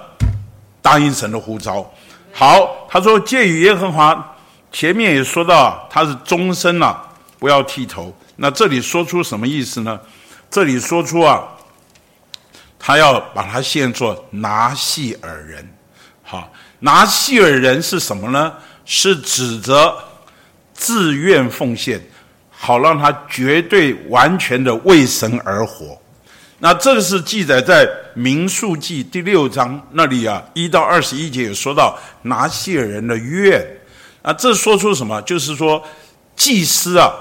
[0.82, 1.93] 答应神的呼召。
[2.34, 4.36] 好，他说借与耶和华，
[4.72, 7.02] 前面也说到他是终身了，
[7.40, 8.14] 不要剃头。
[8.36, 10.00] 那这里说出什么意思呢？
[10.50, 11.44] 这里说出啊。
[12.86, 15.66] 他要把他献作拿细尔人，
[16.22, 18.52] 好，拿细尔人是什么呢？
[18.84, 19.96] 是指着
[20.74, 22.02] 自愿奉献，
[22.52, 25.98] 好让他绝对完全的为神而活。
[26.64, 33.62] 那这个是记载在民数记第六章那里啊，一到二十一节有说到拿细尔人的愿。
[34.22, 35.22] 啊，这说出什么？
[35.24, 35.84] 就是说
[36.38, 37.12] 祭司啊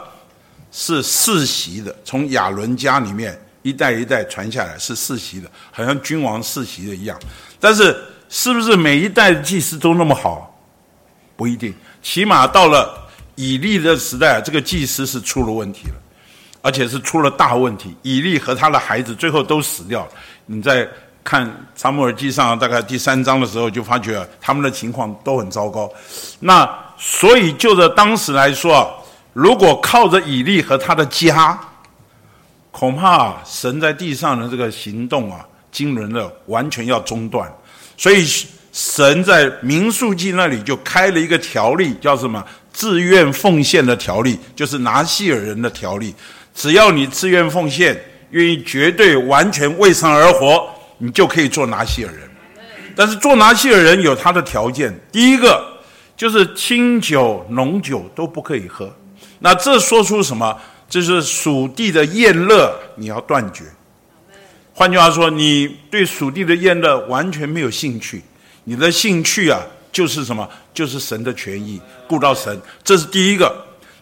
[0.71, 3.37] 是世袭的，从亚伦家里面。
[3.63, 7.17] 一代一代传下来是世袭的，好像君王世袭的一样。
[7.59, 7.97] 但是，
[8.29, 10.57] 是不是每一代的祭司都那么好？
[11.37, 11.73] 不一定。
[12.01, 15.95] 起码到了以利的时代，这个祭司是出了问题了，
[16.63, 17.95] 而且是出了大问题。
[18.01, 20.09] 以利和他的孩子最后都死掉了。
[20.47, 20.89] 你在
[21.23, 25.93] 看撒母耳记上大概第三章的时候，就发觉他们的情况都很糟糕。
[26.41, 28.91] 那所以就着当时来说，
[29.33, 31.59] 如果靠着以利和他的家，
[32.71, 37.51] 恐怕神在地上的这个行动啊，惊人的完全要中断，
[37.97, 38.27] 所以
[38.73, 42.43] 神在民数记那里就开了一个条例，叫什么？
[42.73, 46.15] 自愿奉献的条例，就是拿西尔人的条例。
[46.55, 47.99] 只要你自愿奉献，
[48.31, 52.23] 愿意绝对完全为神而活，你就可以做拿西尔人。
[52.95, 55.65] 但是做拿西尔人有他的条件，第一个
[56.17, 58.95] 就是清酒、浓酒都不可以喝。
[59.39, 60.57] 那这说出什么？
[60.89, 63.65] 就是属地的宴乐，你要断绝。
[64.75, 68.23] 换句话说，你对属地的宴乐完全没有兴趣。
[68.65, 69.59] 你的兴趣啊，
[69.91, 70.47] 就是什么？
[70.75, 72.61] 就是神的权益，顾到神。
[72.85, 73.51] 这是第一个。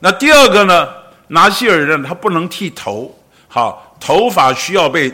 [0.00, 0.88] 那第二个呢？
[1.32, 3.16] 拿西尔人他不能剃头，
[3.46, 5.12] 好，头发需要被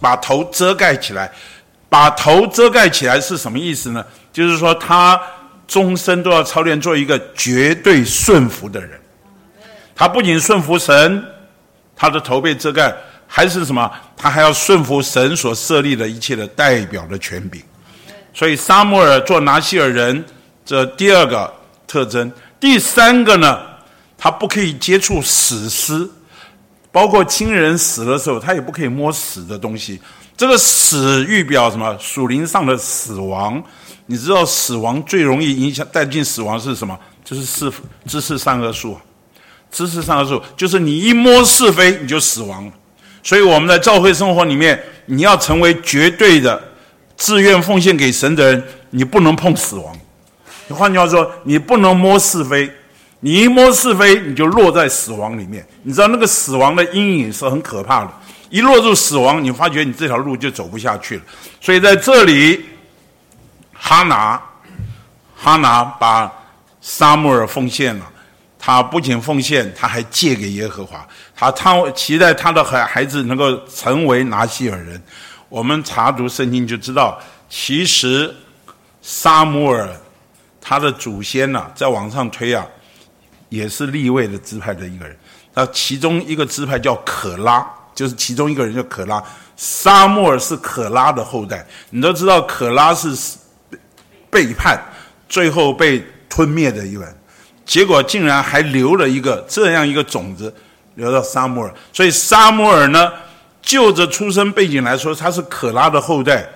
[0.00, 1.30] 把头遮盖起来。
[1.88, 4.02] 把头遮盖起来是什么意思呢？
[4.32, 5.20] 就是说他
[5.68, 8.98] 终身都要操练做一个绝对顺服的人。
[9.94, 11.22] 他不仅顺服神，
[11.94, 12.94] 他的头被遮盖，
[13.26, 13.90] 还是什么？
[14.16, 17.62] 他还要顺服神所设立的一切的代表的权柄。
[18.32, 20.24] 所以，沙摩尔做拿西尔人，
[20.64, 21.52] 这第二个
[21.86, 22.32] 特征。
[22.58, 23.60] 第三个呢，
[24.22, 26.08] 他不可以接触死尸，
[26.92, 30.00] 包括亲人死的时候，他也不可以摸死的东西。
[30.36, 31.98] 这个死预表什么？
[31.98, 33.60] 属灵上的死亡。
[34.06, 36.96] 你知道，死亡最容易影响带进死亡是什么？
[37.24, 37.72] 就是是
[38.06, 38.96] 知识善恶树。
[39.72, 42.72] 知识上的时候，就是你一摸是非，你就死亡了。
[43.24, 46.62] 所以我们在教会生活里面，你要成为绝对的
[47.16, 49.92] 自愿奉献给神的人，你不能碰死亡。
[50.68, 52.70] 换句话说，你不能摸是非。
[53.24, 55.64] 你一摸是非，你就落在死亡里面。
[55.84, 58.10] 你知道那个死亡的阴影是很可怕的。
[58.50, 61.22] 一落入死亡，你发觉你这条路就走不下去了。
[61.60, 62.64] 所以在这里，
[63.72, 64.42] 哈拿，
[65.36, 66.30] 哈拿把
[66.80, 68.04] 沙穆尔奉献了。
[68.58, 71.06] 他不仅奉献，他还借给耶和华。
[71.36, 75.00] 他他期待他的孩孩子能够成为拿西尔人。
[75.48, 78.34] 我们查读圣经就知道，其实
[79.00, 79.88] 沙姆尔
[80.60, 82.66] 他的祖先呐，在往上推啊，
[83.52, 85.14] 也是立位的支派的一个人。
[85.52, 87.62] 那其中一个支派叫可拉，
[87.94, 89.22] 就是其中一个人叫可拉，
[89.54, 93.14] 沙漠尔是可拉的后代，你都知道可拉是
[94.30, 94.82] 背叛，
[95.28, 97.14] 最后被吞灭的一人，
[97.66, 100.52] 结果竟然还留了一个这样一个种子
[100.94, 103.12] 留到沙漠尔，所以沙漠尔呢，
[103.60, 106.48] 就着出生背景来说，他是可拉的后代，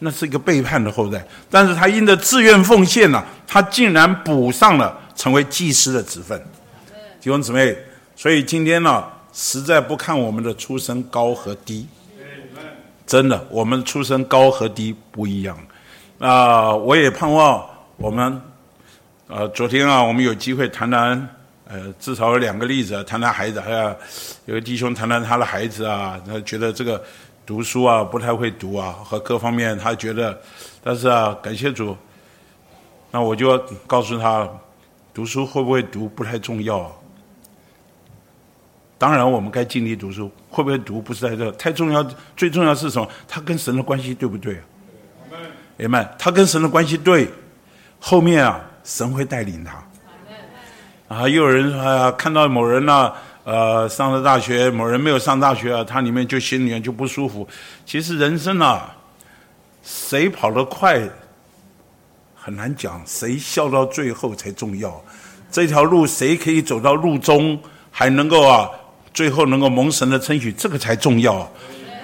[0.00, 6.36] 那是一个背叛的后代，但是他因着自愿奉献呢，他竟然补上了成为祭司的职分，
[7.20, 7.78] 弟兄姊妹，
[8.16, 11.86] 所以今天呢，实在不看我们的出身高和低。
[13.06, 15.56] 真的，我们出身高和低不一样。
[16.18, 17.64] 啊，我也盼望
[17.96, 18.42] 我们，
[19.28, 21.28] 呃，昨天啊，我们有机会谈谈，
[21.68, 23.96] 呃，至少有两个例子，谈谈孩子，还有
[24.46, 27.00] 有个弟兄谈谈他的孩子啊，他觉得这个
[27.46, 30.36] 读书啊不太会读啊，和各方面他觉得，
[30.82, 31.96] 但是啊，感谢主，
[33.12, 33.56] 那我就
[33.86, 34.48] 告诉他，
[35.14, 36.90] 读书会不会读不太重要。
[38.98, 42.06] 当然，我们该尽力读书，会不会读不是在这太重要。
[42.36, 43.08] 最重要是什么？
[43.26, 44.60] 他跟神的关系对不对？
[45.76, 46.14] 明白？
[46.18, 47.28] 他跟神的关系对，
[47.98, 49.82] 后面啊，神会带领他。
[51.08, 57.46] 啊，又有人说啊，看到某人呢，呃，上了大学，某人没有上大学啊，他里面就心里面就不舒服。
[57.84, 58.94] 其实人生啊，
[59.82, 61.00] 谁跑得快
[62.44, 65.00] 很难讲，谁笑到最后才重要。
[65.48, 67.56] 这条路谁可以走到路中，
[67.88, 68.68] 还能够啊？
[69.14, 71.48] 最后能够蒙神的称许，这个才重要。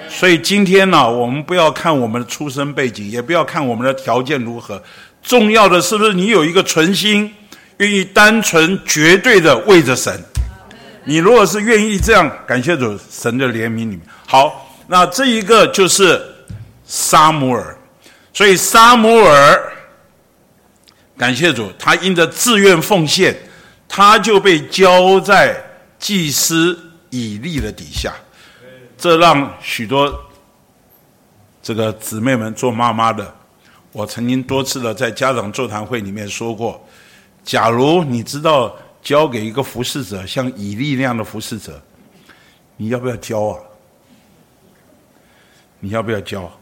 [0.08, 4.80] 所以今天呢，我们不要看我们的出身背景，也不要看我们的条件如何，
[5.24, 7.34] 重要的是不是你有一个存心，
[7.78, 10.22] 愿意单纯绝对的为着神。
[11.02, 14.00] 你如果是愿意这样，感谢主神的怜悯里面。
[14.24, 16.22] 好，那这一个就是
[16.86, 17.76] 沙姆尔，
[18.32, 19.72] 所以沙姆尔，
[21.18, 23.36] 感谢主，他因着自愿奉献，
[23.86, 25.62] 他就被交在
[25.98, 26.84] 祭司。
[27.10, 28.14] 以利的底下，
[28.98, 30.14] 这让许多
[31.62, 33.34] 这个姊妹们做妈妈的，
[33.92, 36.86] 我曾经多次的在家长座谈会里面说过：，
[37.42, 41.80] 假如你知道交给一个服侍者像以利那样的服侍者，
[42.76, 43.58] 你要不要教啊？
[45.80, 46.52] 你要不要教？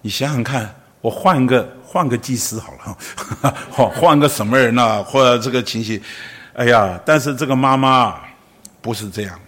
[0.00, 0.74] 你想想看，
[1.04, 5.04] 我换个换个祭司好了，换 换个什么人呢？
[5.04, 6.00] 或者这个情形？
[6.54, 8.18] 哎呀，但是这个妈妈
[8.80, 9.38] 不是这样，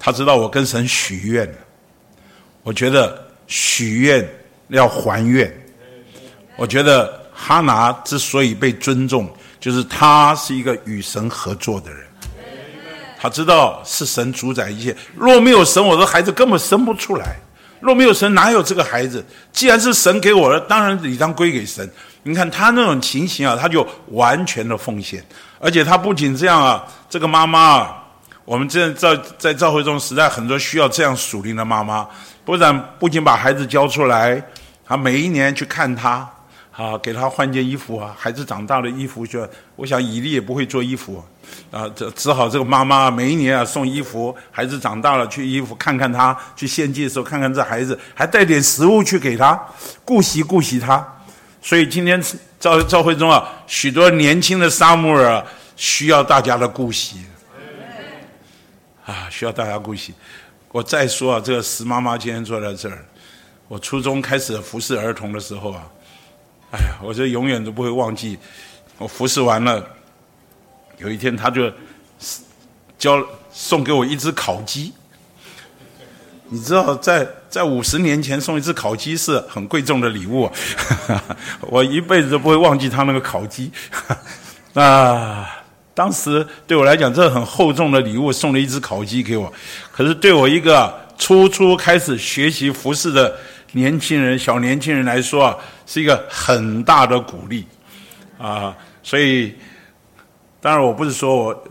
[0.00, 1.48] 她知道我跟神许愿
[2.64, 4.28] 我觉得许愿
[4.66, 5.48] 要还愿。
[6.56, 12.04] 我觉得哈拿之所以被尊重，就是他是一个与神合作的人。
[13.16, 17.36] 他知道是神主宰一切，若没有神，我的孩子根本生不出来。
[17.84, 19.22] 若没有神，哪有这个孩子？
[19.52, 21.88] 既然是神给我的，当然理当归给神。
[22.22, 25.22] 你看他那种情形啊，他就完全的奉献。
[25.60, 28.02] 而且他不仅这样啊，这个妈妈啊，
[28.46, 32.08] 我们这在在教会中实在很多需要这样属灵的妈妈，
[32.44, 34.42] 不然不仅把孩子交出来，
[34.86, 36.26] 他每一年去看他，
[36.76, 41.24] 啊，给他换件衣服啊，孩子长大了衣服就，我想以利也不会做衣服，
[41.70, 49.56] 啊，这只好这个妈妈每一年啊送衣服，孩子长大了去衣服看看他，去献祭的时候看看这孩子，还带点食物去给他，
[50.04, 51.06] 顾惜顾惜他。
[51.62, 52.20] 所以今天
[52.58, 55.46] 赵赵会忠啊，许多年轻的沙姆尔
[55.76, 57.24] 需要大家的顾惜，
[59.06, 60.12] 啊，需要大家顾惜。
[60.72, 63.04] 我再说啊，这个石妈妈今天坐在这儿，
[63.68, 65.84] 我初中开始服侍儿童的时候啊，
[66.74, 68.36] 哎呀，我这永远都不会忘记。
[68.98, 69.84] 我服侍完了，
[70.98, 71.72] 有一天他就
[72.98, 74.92] 交送给我一只烤鸡。
[76.48, 80.50] 你知道，在在五十年前送一只烤鸡是很贵重的礼物，
[81.62, 83.70] 我一辈子都不会忘记他那个烤鸡。
[84.74, 85.48] 啊，
[85.94, 89.52] 当时对我来讲，这很厚重的礼物，送了一只烤鸡给我。
[89.92, 93.36] 可是对我一个初初开始学习服饰的
[93.72, 95.56] 年轻人、小年轻人来说啊，
[95.86, 97.66] 是一个很大的鼓励
[98.38, 98.76] 啊。
[99.02, 99.54] 所以，
[100.60, 101.64] 当然我不是说我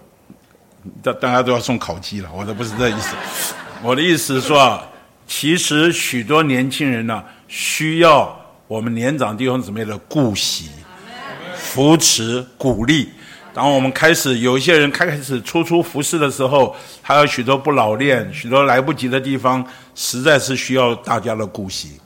[1.01, 3.15] 大大家都要送烤鸡了，我都不是这意思。
[3.81, 4.85] 我的意思是说啊，
[5.27, 10.69] 其实许多年轻人呢，需要我们年长弟兄姊妹的顾惜、
[11.55, 13.09] 扶持、鼓励。
[13.53, 21.99] 当我们开始有一些人开始初出服侍的时候，还有许多不老练、许多来不及的地方，实在是需要大家的顾惜。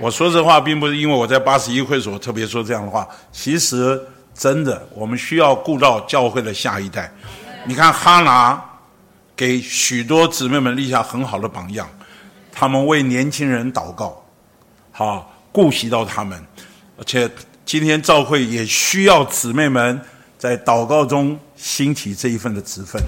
[0.00, 4.00] 我说这话，并不是因为我在八十一会所特别说这样的话，其实
[4.34, 7.12] 真的，我们需要顾到教会的下一代。
[7.64, 8.64] 你看哈拿。
[9.36, 11.88] 给许多姊妹们立下很好的榜样，
[12.52, 14.22] 他们为年轻人祷告，
[14.92, 16.38] 好顾惜到他们，
[16.98, 17.26] 而且
[17.64, 19.98] 今天教会也需要姊妹们
[20.36, 23.02] 在祷告中兴起这一份的职分。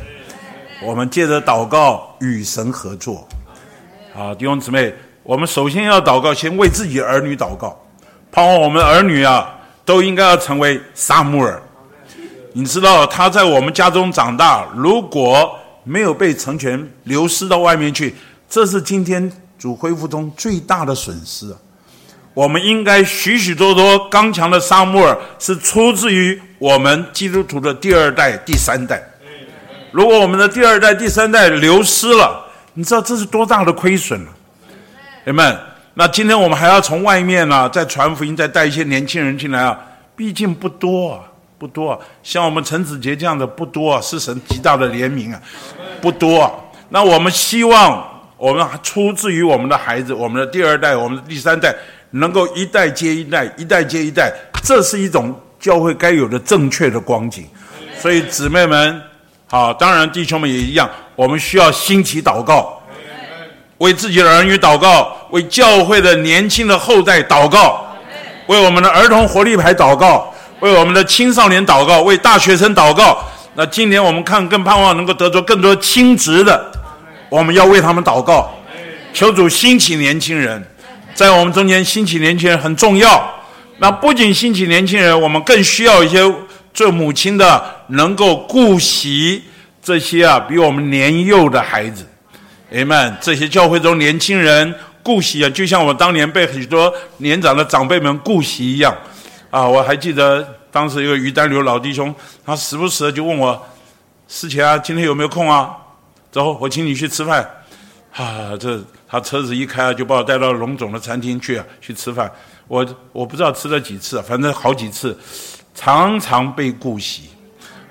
[0.83, 3.29] 我们借着祷告与神合作，
[4.15, 7.81] 好，弟兄姊妹，我们首先要祷告，先为自己儿女祷告，
[8.33, 9.55] 盼望我们儿女啊，
[9.85, 11.63] 都应该要成为撒母耳。
[12.53, 18.17] 你知道他在我们家中长大，如果没有被成全，流失到外面去，
[18.51, 21.55] 这是今天主恢复中最大的损失！
[22.35, 29.01] 我们应该许许多多刚强的撒母耳，是出自于我们基督徒的第二代、第三代。
[29.93, 32.45] 如果我们的第二代、第三代流失了，
[32.75, 34.31] 你知道这是多大的亏损了？
[35.25, 35.57] 人们，
[35.95, 39.79] 那今天我们还要从外面呢，再传福音，再带一些年轻人进来啊，
[40.17, 41.23] 毕竟不多，
[41.59, 42.01] 不多。
[42.25, 45.41] 像我们陈子杰这样的不多啊，是神极大的怜悯啊，
[46.01, 46.53] 不多。
[46.89, 48.05] 那我们希望
[48.37, 51.73] 我们出自于我们的孩子，我们的第二代、我们的第三代，
[52.11, 54.33] 能够一代接一代，一代接一代，
[54.65, 57.47] 这是一种教会该有的正确的光景。
[57.97, 59.01] 所以姊妹们。
[59.47, 62.82] 好，当然弟兄们也一样，我们需要兴起祷告，
[63.83, 67.85] 为自己的儿女祷告，为教会的年轻的后代祷告，
[68.47, 73.19] 为我们的儿童活力牌祷告，为我们的青少年祷告，为大学生祷告。
[73.55, 76.71] 那今年我们看更盼望能够得着更多亲职的，
[77.29, 78.55] 我们要为他们祷告，
[79.13, 80.65] 求主兴起年轻人，
[81.13, 83.29] 在我们中间兴起年轻人很重要。
[83.79, 86.21] 那不仅兴起年轻人，我们更需要一些。
[86.75, 89.45] 做母亲的能够顾惜
[89.83, 92.07] 这些啊比我们年幼的孩子，
[92.73, 98.97] 哎们这些教会中年轻人顾惜啊，就像我当年被许多年长的长辈们顾惜一样
[99.51, 99.69] 啊！
[99.69, 102.15] 我还记得当时一个于丹流老弟兄，
[102.47, 103.63] 他时不时的就问我
[104.27, 105.77] ：“思琪啊，今天有没有空啊？
[106.31, 107.47] 走，我请你去吃饭。”
[108.17, 112.31] 啊，这他车子一开啊就把我带到龙总的餐厅去啊，去吃饭。
[112.69, 115.15] 我我不知道吃了几次，反正好几次。
[115.75, 117.25] 常常被顾惜，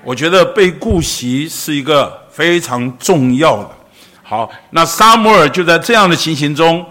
[0.03, 3.69] 我觉得被顾惜是一个非常重要的。
[4.31, 6.85] 好，那沙摩尔就在这样的情形中，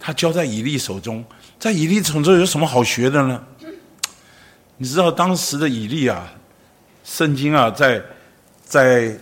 [0.00, 1.24] 他交在以利手中，
[1.56, 3.40] 在以利手中有什么好学的呢？
[4.76, 6.26] 你知道当时的以利啊，
[7.04, 8.02] 圣经啊，在
[8.64, 9.16] 在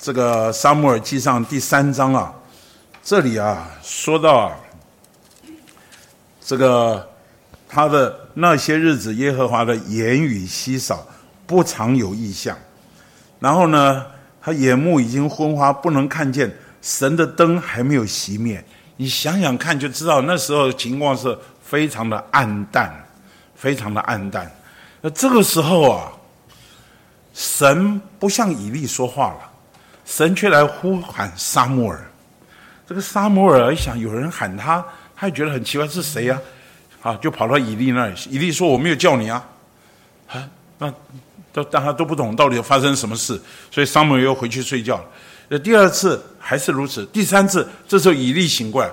[0.00, 2.32] 这个沙摩尔记上第三章啊，
[3.02, 4.56] 这里啊说到啊，
[6.40, 7.06] 这个。
[7.70, 11.06] 他的那些日子，耶和华的言语稀少，
[11.46, 12.56] 不常有异象。
[13.40, 14.06] 然后呢，
[14.40, 16.50] 他眼目已经昏花，不能看见
[16.88, 18.64] 神的灯还没有熄灭。
[18.96, 22.90] 你想想看，就知道那时候情况是非常的暗淡，
[23.54, 24.50] 非常的暗淡。
[25.02, 26.10] 那这个时候啊，
[27.34, 29.40] 神不向以利说话了，
[30.06, 32.10] 神却来呼喊沙摩尔。
[32.88, 34.82] 这个沙摩尔一想，有人喊他，
[35.14, 36.40] 他也觉得很奇怪，是谁呀？
[37.02, 38.14] 啊，就跑到以利那里。
[38.30, 39.46] 以利说：“我没有叫你啊，
[40.26, 40.92] 啊，那
[41.52, 43.38] 都大家都不懂到底发生什么事。”
[43.70, 45.04] 所以沙摩尔又回去睡觉了。
[45.48, 48.90] 那第二次还是如此，第三次，这时候以利醒过来，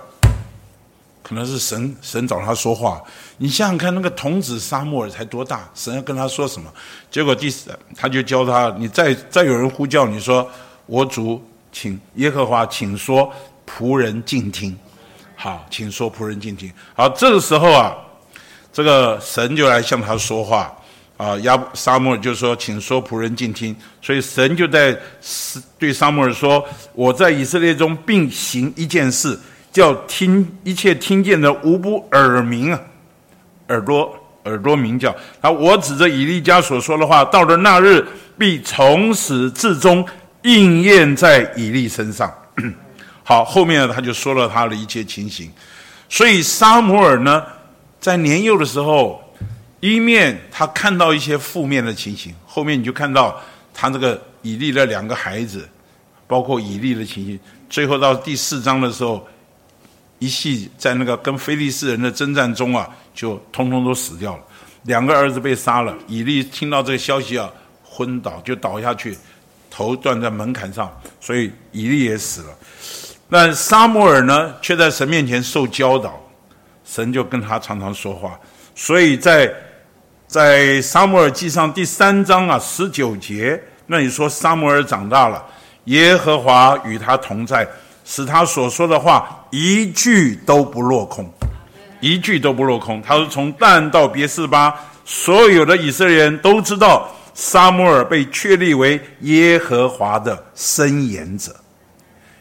[1.22, 3.01] 可能是神神找他说话。
[3.38, 6.72] 你想想看，那个童子撒母耳才多大，神要跟他说什么？
[7.12, 10.49] 结果第四，他就教他：你再再有人呼叫你说，
[10.86, 11.43] 我主，
[11.74, 13.30] 请耶和华，请说，
[13.68, 14.78] 仆人静听。
[15.36, 16.72] 好，请说，仆人静听。
[16.93, 17.93] 好，这个时候啊，
[18.72, 20.74] 这个神就来向他说话
[21.18, 21.38] 啊。
[21.39, 24.97] 亚沙摩尔就说：“请说，仆人静听。”所以神就在
[25.78, 26.63] 对沙摩尔说
[26.93, 29.38] ：“我在以色列中并行一件事，
[29.72, 32.80] 叫听一切听见的无不耳鸣啊，
[33.68, 35.16] 耳朵耳朵鸣叫。
[35.41, 38.05] 啊，我指着以利家所说的话，到了那日
[38.38, 40.05] 必从始至终
[40.43, 42.32] 应验在以利身上。
[43.28, 45.51] ”好，后面他就说了他的一切情形，
[46.07, 47.43] 所以沙摩尔呢，
[47.99, 49.20] 在年幼的时候，
[49.86, 53.39] 一面他看到一些负面的情形，后面你就看到
[53.71, 55.69] 他这个以利的两个孩子，
[56.25, 59.27] 包括以利的情形，最后到第四章的时候，
[60.17, 64.43] 一系在那个跟菲利士人的征战中啊，就通通都死掉了，
[64.86, 67.47] 两个儿子被杀了，以利听到这个消息啊，
[67.83, 69.15] 昏倒就倒下去，
[69.69, 72.57] 头断在门槛上，所以以利也死了。
[73.27, 76.19] 那沙摩尔呢，却在神面前受教导，
[76.83, 78.39] 神就跟他常常说话。
[78.77, 79.53] 所以在
[80.28, 85.43] 在沙摩尔记上第三章啊十九节，那你说沙摩尔长大了，
[85.86, 87.67] 耶和华与他同在，
[88.03, 91.32] 使他所说的话一句都不落空，
[91.99, 93.01] 一句都不落空。
[93.01, 94.73] 他说从但到别是巴，
[95.05, 101.55] 所有的以色列人都知道沙摩尔被确立为耶和华的伸言者，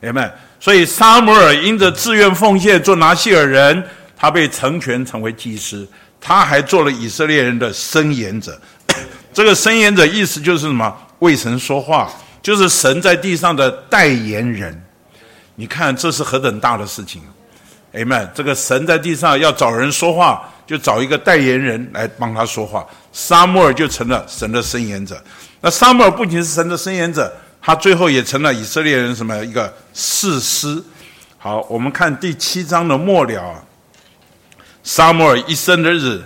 [0.01, 0.33] 明白？
[0.59, 3.85] 所以，沙摩尔因着自愿奉献做拿西尔人，
[4.17, 5.87] 他被成全成为祭司。
[6.27, 8.59] 他还做了以色列人的申言者。
[9.35, 10.97] 这个申言者意思就是什么？
[11.19, 12.11] 为神说话，
[12.41, 14.83] 就是神在地上的代言人。
[15.55, 17.21] 你看，这是何等大的事情！
[17.93, 22.87] 哎们，这个神在地上要找人说话，就找一个代言人来帮他说话。
[23.13, 25.23] 沙漠尔就成了神的申言者。
[25.61, 30.83] 那沙漠尔不仅是神的申言者，他最后也成了以色列人什么一个士师。
[31.39, 33.65] 好，我们看第七章的末了，
[34.85, 36.23] 沙漠尔一生的日子，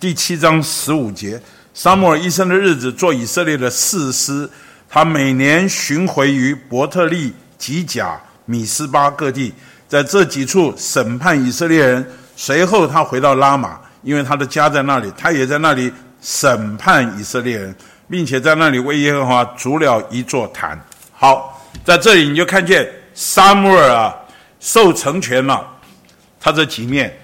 [0.00, 1.38] 第七章十五节，
[1.74, 4.48] 沙漠尔一生的日子做以色列的士师，
[4.88, 9.52] 他每年巡回于伯特利、吉甲、米斯巴各地，
[9.86, 12.10] 在这几处审判以色列人。
[12.34, 17.76] 随后他回到拉玛，因为他的家在那里，他也在那里审判以色列人。
[18.08, 20.78] 并且在那里为耶和华筑了一座坛。
[21.12, 24.14] 好，在这里你就看见撒母耳啊
[24.60, 25.66] 受成全了，
[26.38, 27.18] 他这几面，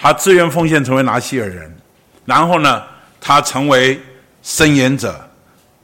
[0.00, 1.76] 他自愿奉献成为拿西尔人，
[2.24, 2.82] 然后呢，
[3.20, 4.00] 他成为
[4.42, 5.20] 申言者，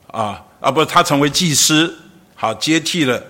[0.07, 1.93] 啊啊不，他成为祭司，
[2.37, 3.21] 好接替了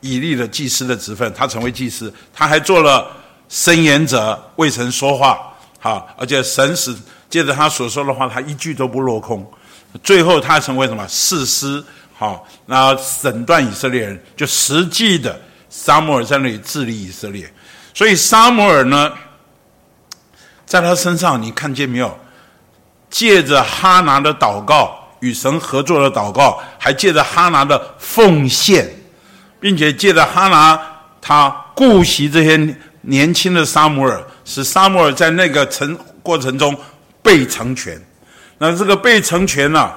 [0.00, 3.10] 以利的祭司的职分，他成为祭司，他还做了
[3.48, 6.94] 申言者，未曾说话，好，而且神使
[7.28, 9.44] 借着他所说的话，他一句都不落空。
[10.04, 11.04] 最后，他成为什么？
[11.08, 11.82] 士师？
[12.14, 17.50] 好，那审断以色列人，就实际的沙摩尔在那里治理以色列。
[17.94, 19.12] 所以，沙摩尔呢，
[20.68, 22.14] 在他身上，你看见没有？
[23.08, 28.86] 借着哈拿的祷告，与神合作的祷告，还借着哈拿的奉献，
[29.58, 30.78] 并且借着哈拿
[31.22, 36.76] 他顾惜这些年轻的沙姆尔，使沙姆尔在那个成过程中
[37.22, 37.98] 被成全。
[38.58, 39.90] 那这个被成全呢？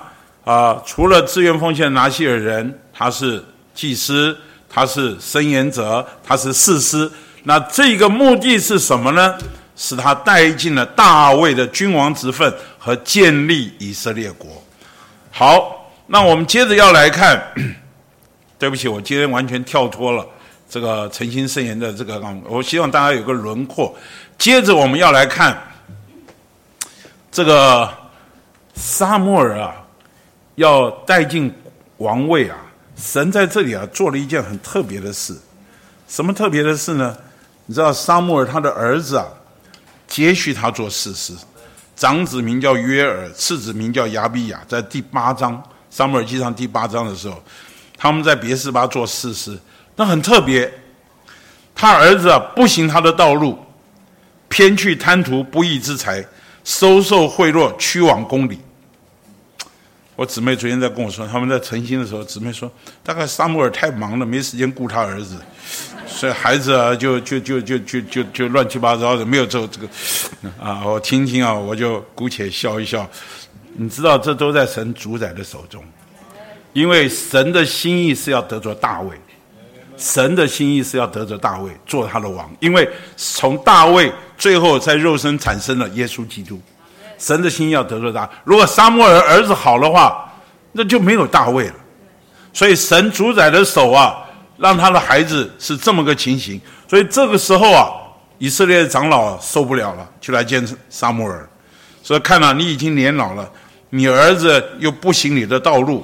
[0.45, 3.43] 啊，除了自愿奉献拿西尔人，他是
[3.75, 4.37] 祭司，
[4.69, 7.11] 他是申言者，他是士师。
[7.43, 9.37] 那这个目的是什么呢？
[9.81, 14.47] 使他带进了大卫的君王之分和建立以色列国。
[15.31, 17.41] 好，那我们接着要来看。
[18.59, 20.23] 对不起，我今天完全跳脱了
[20.69, 22.21] 这个诚心圣言的这个。
[22.47, 23.91] 我希望大家有个轮廓。
[24.37, 25.59] 接着我们要来看
[27.31, 27.89] 这个。
[28.73, 29.75] 沙穆尔啊，
[30.55, 31.53] 要带进
[31.97, 32.57] 王位啊！
[32.95, 35.37] 神在这里啊做了一件很特别的事，
[36.07, 37.15] 什么特别的事呢？
[37.65, 39.27] 你知道沙穆尔他的儿子啊，
[40.11, 41.33] 接续他做事实，
[41.95, 44.61] 长子名叫约尔，次子名叫亚比亚。
[44.67, 47.41] 在第八章沙穆尔记上第八章的时候，
[47.97, 49.57] 他们在别是巴做事实，
[49.95, 50.69] 那很特别。
[51.73, 53.57] 他儿子啊不行他的道路，
[54.49, 56.23] 偏去贪图不义之财。
[56.65, 58.59] 收受贿赂，屈枉公理。
[60.21, 65.35] 我姊妹昨天在跟我说，他们在诚心的时候，姊妹说，大概沙摩尔太忙了，没时间顾他儿子，
[66.05, 69.87] 所以孩子啊，就就就就就就就乱七八糟的，没有做这个
[70.63, 70.85] 啊。
[70.85, 73.09] 我听听啊，我就姑且笑一笑。
[73.73, 75.83] 你知道，这都在神主宰的手中，
[76.73, 79.19] 因为神的心意是要得着大卫。
[79.97, 86.61] 神的心意是要得着大卫做他的王，因为从大卫最后在肉身产生了耶稣基督。
[87.21, 90.27] 神的心要得着他，如果沙摩尔儿子好的话，
[90.71, 91.75] 那就没有大卫了。
[92.51, 94.17] 所以神主宰的手啊，
[94.57, 96.59] 让他的孩子是这么个情形。
[96.87, 97.91] 所以这个时候啊，
[98.39, 101.47] 以色列长老受不了了，就来见沙摩尔，
[102.03, 103.47] 说：“看了你已经年老了，
[103.91, 106.03] 你儿子又不行你的道路，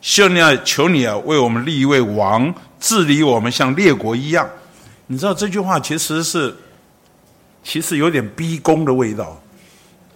[0.00, 4.48] 现在求你啊，为我们立一位王。”治理我们像列国一样，
[5.06, 6.56] 你知道这句话其实是，
[7.62, 9.38] 其实有点逼宫的味道，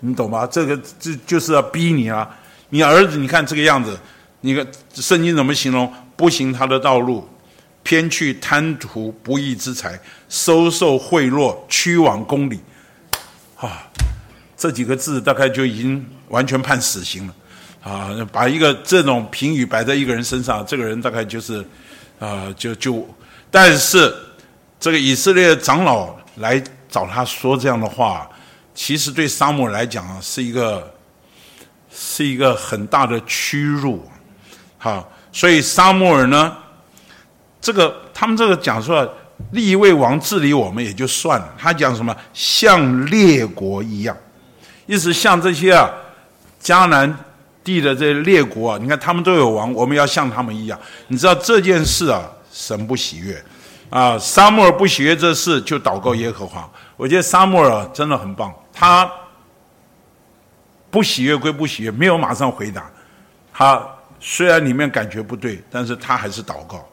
[0.05, 0.47] 你懂吗？
[0.47, 2.29] 这个这就是要逼你啊！
[2.69, 3.99] 你儿子，你看这个样子，
[4.41, 5.91] 你看圣经怎么形容？
[6.15, 7.29] 不行他的道路，
[7.83, 9.99] 偏去贪图不义之财，
[10.29, 12.61] 收受贿赂，屈枉公理，
[13.57, 13.89] 啊，
[14.57, 17.35] 这几个字大概就已经完全判死刑了
[17.83, 18.11] 啊！
[18.31, 21.65] 把一个这种评语摆在一个人身上，这个人大概就是。
[22.21, 23.07] 啊，就就，
[23.51, 24.15] 但是
[24.79, 28.31] 这个以色列长老来找他说这样的话，
[28.75, 30.93] 其实对沙漠来讲啊，是一个
[31.91, 34.07] 是一个很大的屈辱。
[34.77, 36.55] 好，所以沙漠尔呢，
[37.61, 39.09] 这个他们这个讲说
[39.53, 44.17] 立一位王治理我们也就算了，他讲什么像列国一样，
[44.87, 45.91] 意思像这些啊
[46.63, 47.17] 迦南。
[47.65, 50.79] 地的这些列国啊，你看他们都有王，我们要像他们一样。
[51.09, 52.21] 你知道这件事啊，
[52.53, 53.43] 神不喜悦
[53.89, 54.19] 啊。
[54.19, 56.71] 沙漠尔不喜悦这事，就祷告耶和华。
[56.95, 59.11] 我觉得沙漠尔真的很棒，他
[60.91, 62.91] 不喜悦归不喜悦，没有马上回答。
[63.53, 63.81] 他
[64.19, 66.85] 虽然里面感觉不对，但是他还是祷告，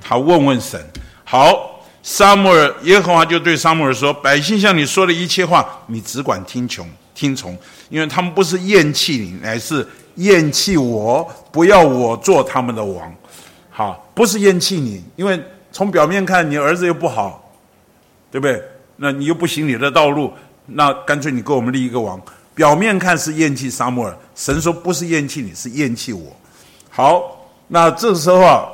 [0.00, 0.80] 他问问神。
[1.24, 7.58] 好，沙漠尔耶和华就对沙漠尔说：“百姓向你说的一切话，你只管听从。”听从，
[7.88, 13.12] 因为他们不是厌弃你，乃是厌弃我，不要我做他们的王。
[13.70, 15.42] 好，不是厌弃你，因为
[15.72, 17.52] 从表面看，你儿子又不好，
[18.30, 18.62] 对不对？
[18.94, 20.32] 那你又不行你的道路，
[20.68, 22.20] 那干脆你给我们立一个王。
[22.54, 26.36] 表面看是厌弃沙漠尔，神说不是厌弃你，是厌弃我。
[26.90, 27.22] 好，
[27.68, 28.66] 那这时候啊，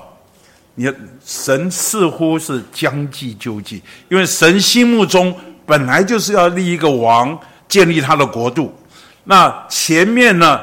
[0.75, 0.91] 你
[1.23, 5.37] 神似乎是将计就计，因为神心目中
[5.67, 7.39] 本来就是要立一个王，
[7.69, 8.75] 建立他的国度。
[9.25, 10.61] 那前面呢，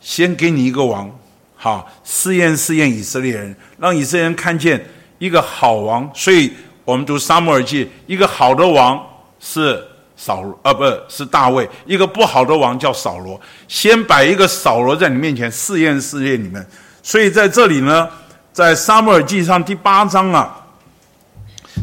[0.00, 1.08] 先给你一个王，
[1.54, 4.84] 好试验试验以色列人，让以色列人看见
[5.20, 6.10] 一个好王。
[6.12, 6.52] 所以
[6.84, 9.00] 我们读沙漠尔记，一个好的王
[9.38, 9.80] 是。
[10.24, 13.40] 扫罗啊，不是大卫，一个不好的王叫扫罗。
[13.66, 16.64] 先摆一个扫罗在你面前试验试验你们。
[17.02, 18.08] 所以在这里呢，
[18.52, 20.64] 在撒母耳记上第八章啊，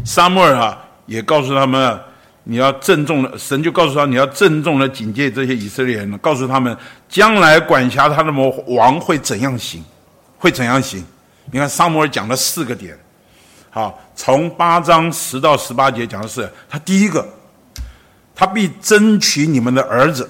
[0.06, 2.00] 撒母耳啊也告诉他们，
[2.46, 6.78] 你要郑重的，神就告诉他你要郑重的警戒这些以色列人，告诉他们
[7.10, 8.32] 将来管辖他的
[8.68, 9.84] 王会怎样行，
[10.38, 11.04] 会怎样行。
[11.52, 12.98] 你看撒母耳讲了四个点，
[13.70, 17.28] 好，从八章十到十八节讲的是他第一个。
[18.40, 20.30] 他必争取你们的儿子，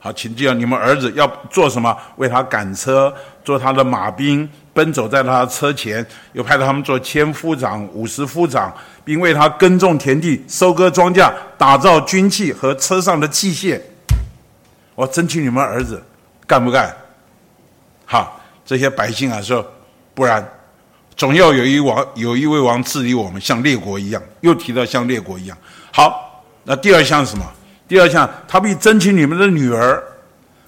[0.00, 1.96] 好，请记得你们儿子要做什么？
[2.16, 3.14] 为他赶车，
[3.44, 8.74] 做他的马兵，奔走在他的车前，又派他们做千夫长、五十夫长，
[9.04, 13.80] 并为他耕种田地、收割庄稼、打造军器和车上的器械。
[14.96, 16.02] 我争取你们儿子，
[16.48, 16.92] 干不干？
[18.06, 19.64] 好，这些百姓啊说，
[20.14, 20.44] 不然，
[21.16, 24.20] 总要有一王，有一位王治理我们，像列国一样。
[24.40, 25.56] 又提到像列国一样，
[25.92, 26.26] 好。
[26.64, 27.44] 那第二项是什么？
[27.88, 30.02] 第二项，他必争取你们的女儿。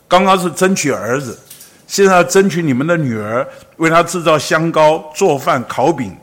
[0.08, 1.38] 刚刚是争取儿子，
[1.86, 6.14] 现在争取你们的女儿，为他制造香膏、做饭、烤饼，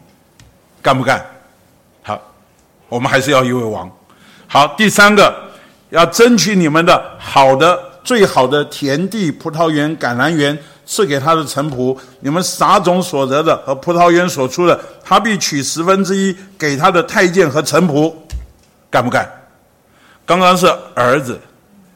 [0.82, 1.26] 干不干？
[2.04, 2.20] 好，
[2.88, 3.90] 我们还是要一位王。
[4.46, 5.34] 好，第三个，
[5.90, 11.98] 要争取你们的好的、最好的田地、葡萄园、橄榄园，赐给他的臣仆。
[12.20, 18.14] 你们撒种所得的和葡萄园所出的，他必取十分之一给他的太监和臣仆，
[18.92, 19.28] 干不干？
[20.30, 21.42] 刚刚是儿子，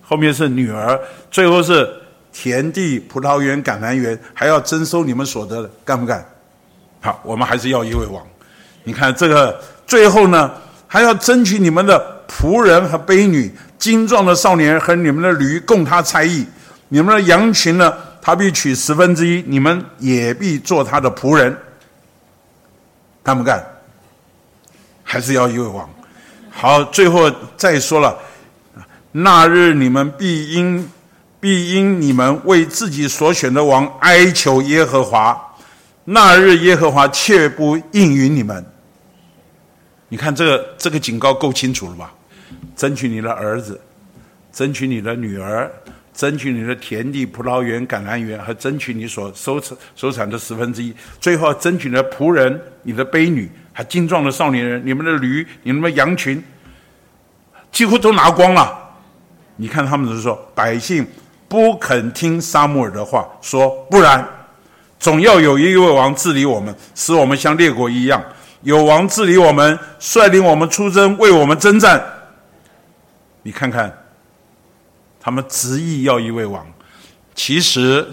[0.01, 1.87] 后面是女儿，最后是
[2.31, 6.25] 田地、葡萄园、橄榄园，还要征收你们所得的，干不干？
[6.99, 8.25] 好，我们还是要一位王。
[8.85, 10.51] 你看这个最后呢，
[10.87, 16.43] 还要争取你们的仆人和婢女、精壮的少年和你们的驴，供他差役。
[16.87, 21.55] 你们的羊群呢，他必取十分之一，你们也必做他的仆人。
[23.21, 23.63] 干不干？
[25.03, 25.87] 还是要一位王。
[26.55, 28.17] 好，最后再说了，
[29.11, 30.89] 那日你们必因
[31.39, 35.37] 必因你们为自己所选的王哀求耶和华，
[36.05, 38.65] 那日耶和华却不应允你们。
[40.07, 42.13] 你看这个这个警告够清楚了吧？
[42.75, 43.81] 争取你的儿子，
[44.53, 45.69] 争取你的女儿，
[46.13, 50.93] 争取你的田地、葡萄园、橄榄园，和争取你所收成收产的十分之一。
[51.19, 53.51] 最后争取你的仆人、你的婢女。
[53.73, 56.41] 还精壮的少年人，你们的驴，你们的羊群，
[57.71, 58.79] 几乎都拿光了。
[59.55, 61.05] 你看他们只是说，百姓
[61.47, 64.23] 不肯听沙穆尔的话，说不然，
[64.99, 68.23] 总要有一位王治理我们，使我们像列国一样，
[68.61, 72.03] 有王治理我们，率领我们出征，为我们征战。
[73.41, 73.91] 你看看，
[75.19, 76.65] 他们执意要一位王，
[77.33, 78.07] 其实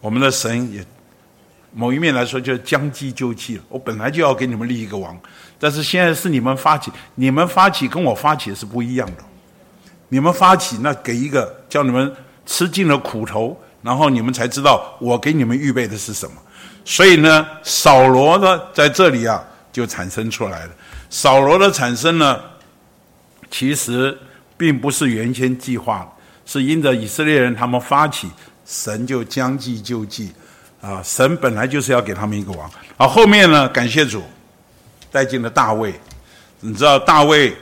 [0.00, 0.84] 我们的神也。
[1.72, 3.62] 某一面来说，就将计就计了。
[3.68, 5.16] 我本来就要给你们立一个王，
[5.58, 9.24] 但是现在是你们发起，你们发起跟我发起是不一样的。
[10.08, 12.10] 你们发起，那给一个叫你们
[12.46, 16.36] 吃尽了苦头，然后你们才知道我给你们预备的是什么。
[16.84, 20.70] 所以呢，扫罗呢在这里啊就产生出来了。
[21.10, 22.40] 扫罗的产生呢，
[23.50, 24.16] 其实
[24.56, 26.10] 并不是原先计划，
[26.46, 28.30] 是因着以色列人他们发起，
[28.64, 30.32] 神就将计就计。
[30.80, 32.70] 啊，神本来就是要给他们一个王。
[32.96, 33.68] 好，后面呢？
[33.70, 34.22] 感谢主，
[35.10, 35.92] 带进了大卫。
[36.60, 37.56] 你知道大卫，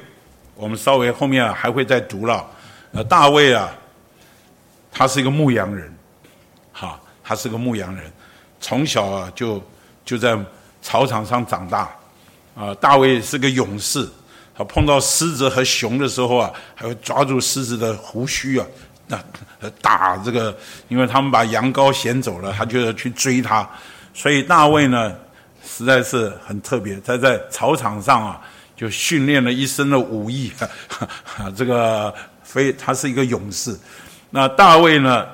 [0.54, 2.46] 我们稍微后面还会再读了。
[2.92, 3.70] 呃，大卫啊，
[4.90, 5.94] 他是一个牧羊人，
[6.72, 8.10] 哈，他是个牧羊人，
[8.60, 9.62] 从小啊就
[10.04, 10.38] 就在
[10.80, 11.90] 草场上长大。
[12.54, 14.08] 啊，大卫是个勇士，
[14.56, 18.66] 他碰到狮子和熊的时候啊，还会抓住狮子的胡须啊。
[19.08, 20.56] 那打这个，
[20.88, 23.68] 因为他们把羊羔衔走了，他就要去追他，
[24.12, 25.14] 所以大卫呢，
[25.64, 27.00] 实在是很特别。
[27.06, 28.40] 他在草场上啊，
[28.76, 30.52] 就训练了一身的武艺，
[31.54, 33.78] 这个非他是一个勇士。
[34.30, 35.24] 那大卫呢，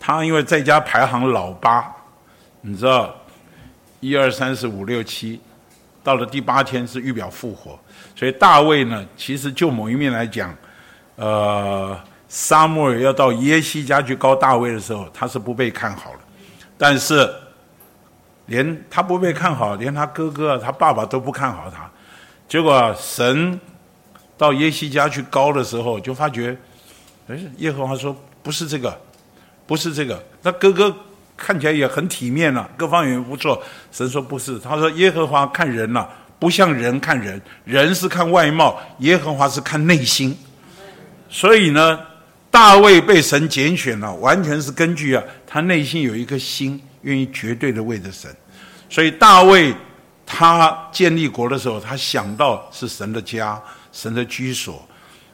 [0.00, 1.86] 他因为在家排行老八，
[2.62, 3.14] 你知道，
[4.00, 5.38] 一二三四五六七，
[6.02, 7.78] 到了第八天是预表复活，
[8.14, 10.56] 所以大卫呢，其实就某一面来讲，
[11.16, 11.94] 呃。
[12.28, 16.18] 沙漠尔要到耶西家去告大卫的时候，他是不被看好了。
[16.76, 17.32] 但是，
[18.46, 21.90] 连他不被看好，连他哥哥、他爸爸都不看好他。
[22.48, 23.58] 结果神
[24.36, 26.56] 到耶西家去高的时候，就发觉，
[27.28, 28.96] 哎，耶和华说不是这个，
[29.66, 30.22] 不是这个。
[30.42, 30.94] 那哥哥
[31.36, 33.62] 看起来也很体面了，各方面也不错。
[33.90, 36.06] 神说不是，他说耶和华看人呐，
[36.38, 40.36] 不像人看人，人是看外貌，耶和华是看内心。
[41.28, 41.98] 所以呢，
[42.56, 48.34] 大卫被神拣选了，完全是根据啊，他内心有一颗心，愿意绝对的为着神。
[48.88, 49.74] 所以大卫。
[50.28, 54.84] 他建立国的时候，他想到是神的家、神的居所。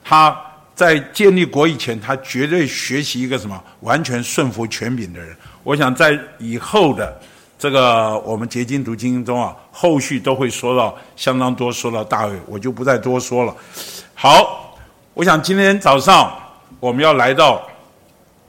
[0.04, 0.38] 他
[0.74, 3.58] 在建立国以前，他绝对学习一个什么？
[3.80, 5.34] 完全顺服权柄的人。
[5.62, 7.18] 我想在以后的
[7.58, 13.56] 这个我们结晶读经中啊，后续都会说到相当多，说到大卫，我就不再多说了。
[14.12, 14.76] 好，
[15.14, 16.30] 我想今天早上
[16.82, 17.64] 我们要来到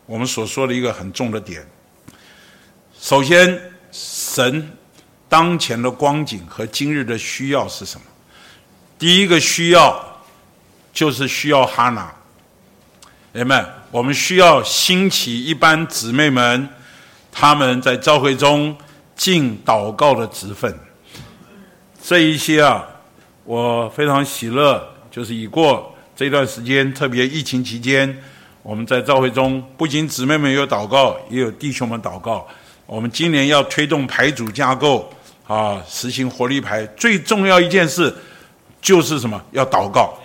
[0.07, 1.63] 我们所说的一个很重的点。
[2.99, 3.61] 首先，
[3.91, 4.71] 神。
[5.29, 8.05] 当前的光景和今日的需要是什么？
[8.99, 9.99] 第一个需要
[10.91, 12.13] 就是需要哈拿，
[13.31, 16.69] 人们，我们需要兴起一般姊妹们，
[17.31, 18.75] 他们在教会中
[19.15, 20.75] 尽祷告的职分。
[22.03, 22.83] 这一些啊，
[23.43, 28.17] 我非常喜乐，就是已过这段时间，特别疫情期间，
[28.61, 32.47] 我们在教会中不仅姊妹们有祷告，也有弟兄们祷告。
[32.85, 35.11] 我们今年要推动牌组架构。
[35.45, 38.11] 啊，实行活力牌最重要一件事
[38.81, 39.39] 就是什么？
[39.51, 40.17] 要祷告，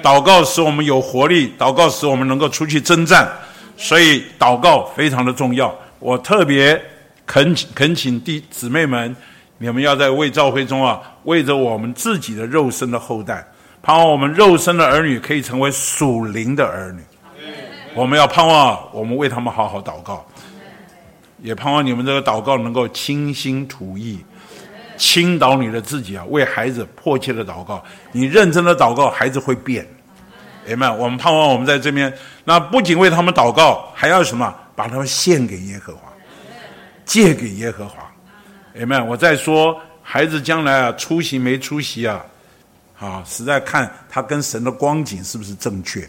[0.00, 3.28] 祷告使我们有活力，祷告使我们能够出去征战，
[3.76, 5.76] 所以祷告非常的重要。
[5.98, 6.80] 我特别
[7.26, 9.14] 恳恳请弟姊妹们，
[9.58, 13.44] 你们要在为教会中啊，为着我们自己的肉身的后代，
[13.84, 17.02] 盼望我们肉身的儿女可以成为属灵的儿女。
[17.94, 20.24] 我们要盼望我们为他们好好祷告，
[21.42, 24.24] 也盼望你们这个祷告能够倾心吐意。
[24.96, 27.84] 倾倒你的自己啊，为孩子迫切的祷告。
[28.10, 29.86] 你认真的祷告，孩子会变。
[30.66, 32.10] 哎们，我们盼望我们在这边，
[32.44, 34.54] 那不仅为他们祷告，还要什么？
[34.74, 36.00] 把他们献给耶和华，
[37.04, 38.10] 借给耶和华。
[38.74, 42.24] 哎们，我在说孩子将来啊，出席没出席啊？
[42.98, 46.08] 啊，实在看他跟神的光景是不是正确。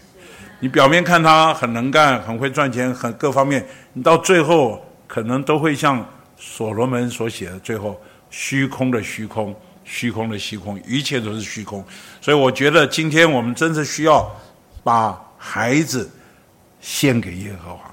[0.60, 6.04] 你表面看他很能干，很会赚钱，很各方面，你到最后可能都会像
[6.36, 8.00] 所罗门所写的最后。
[8.28, 11.82] 虚空的虚空，虚空的虚空，一切都是虚空。
[12.20, 14.28] 所以我觉得今天我们真是需要
[14.82, 16.10] 把孩子
[16.80, 17.90] 献给耶和华，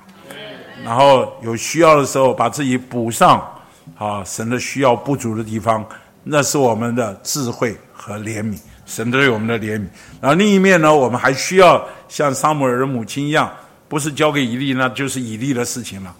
[0.84, 3.48] 然后有需要的时候把自己补上。
[3.96, 5.86] 啊，神的需要不足的地方，
[6.24, 9.86] 那是我们的智慧和怜悯，神对我们的怜悯。
[10.22, 13.52] 然后另一面呢，我们还需要像撒母耳的母亲一样，
[13.88, 16.14] 不是交给以利，那就是以利的事情了。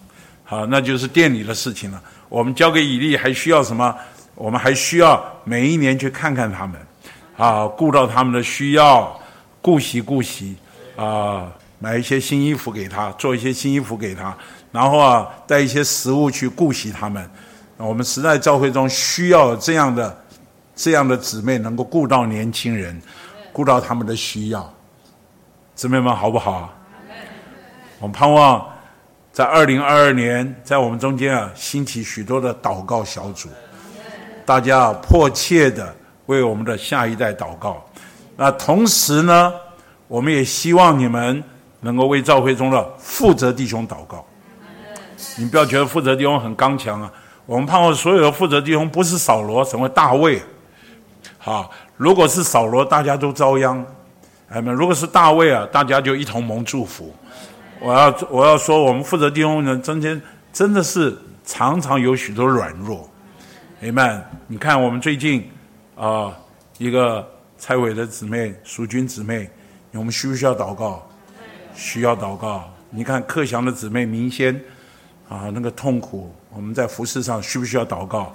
[0.44, 2.02] 好，那就是店里的事情了。
[2.30, 3.96] 我们交给以利，还需要什么？
[4.36, 6.80] 我们还需要每一年去看看他们，
[7.38, 9.20] 啊，顾到他们的需要，
[9.62, 10.56] 顾惜顾惜，
[10.96, 14.36] 啊，买一些新衣服给他，做一些新衣服给他，
[14.72, 17.30] 然后啊，带一些食物去顾惜他们。
[17.78, 20.23] 我们时代教会中需要这样的
[20.76, 23.00] 这样的姊妹，能够顾到年轻人，
[23.52, 24.74] 顾到他们的需要。
[25.76, 26.74] 姊妹们好不好？
[28.00, 28.66] 我们盼望
[29.32, 33.50] 在二零二二年，在我们中间啊，兴起许多的祷告小组。
[34.46, 35.96] 大家迫切的
[36.26, 37.84] 为我们的下一代祷告。
[38.36, 39.54] 那同时呢，
[40.08, 41.44] 我们也希望你们
[41.80, 44.26] 能够为教会中的负责弟兄祷告。
[45.38, 47.12] 你不要觉得负责弟兄很刚强啊！
[47.46, 50.42] 我们盼望所有的负责弟兄不是扫罗成为大卫。
[51.38, 53.86] 好，如果是扫罗，大家都遭殃。
[54.50, 57.14] 哎们，如果是大卫啊，大家就一同蒙祝福。
[57.80, 60.22] 我要我要说，我们负责弟兄呢，中间
[60.52, 63.10] 真的是常常有许多软弱。
[63.82, 65.50] 哎们，你看我们最近
[65.96, 66.32] 啊，
[66.78, 67.28] 一个
[67.58, 69.50] 蔡伟的姊妹、淑君姊妹，
[69.92, 71.06] 我们需不需要祷告？
[71.76, 72.72] 需要祷告。
[72.92, 74.54] 你看克祥的姊妹明仙
[75.28, 78.34] 啊，那个痛苦，我们在服饰上需不需要祷告？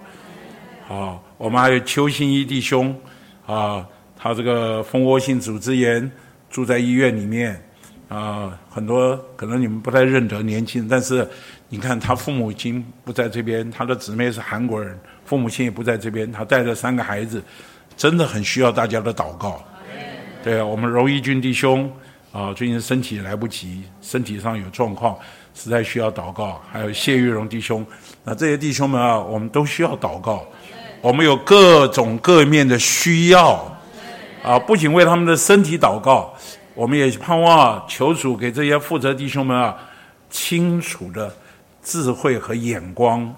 [0.89, 2.95] 啊，我们还有邱新一弟兄
[3.47, 3.87] 啊，
[4.17, 6.11] 他这个蜂窝性组织炎，
[6.51, 7.63] 住在医院里面
[8.09, 11.29] 啊，很多可能你们不太认得年轻人，但是
[11.69, 14.99] 你看他父母亲不在这边，他的姊妹是韩国人。
[15.27, 17.43] 父母亲也不在这边，他带着三个孩子，
[17.99, 19.63] 真的很需要大家的祷告。
[20.43, 21.93] 对啊，我们荣义军弟兄
[22.33, 25.15] 啊，最近身体来不及，身体上有状况，
[25.55, 26.63] 实在需要祷告。
[26.73, 27.85] 还有谢玉荣弟兄，
[28.25, 30.47] 那这些弟兄们啊，我们都需要祷告。
[31.01, 33.65] 我们有各种各面的需要
[34.43, 36.35] 啊，不仅为他们的身体祷告，
[36.75, 39.77] 我们也盼望求主给这些负责弟兄们啊，
[40.31, 41.33] 清楚的
[41.83, 43.35] 智慧和眼光。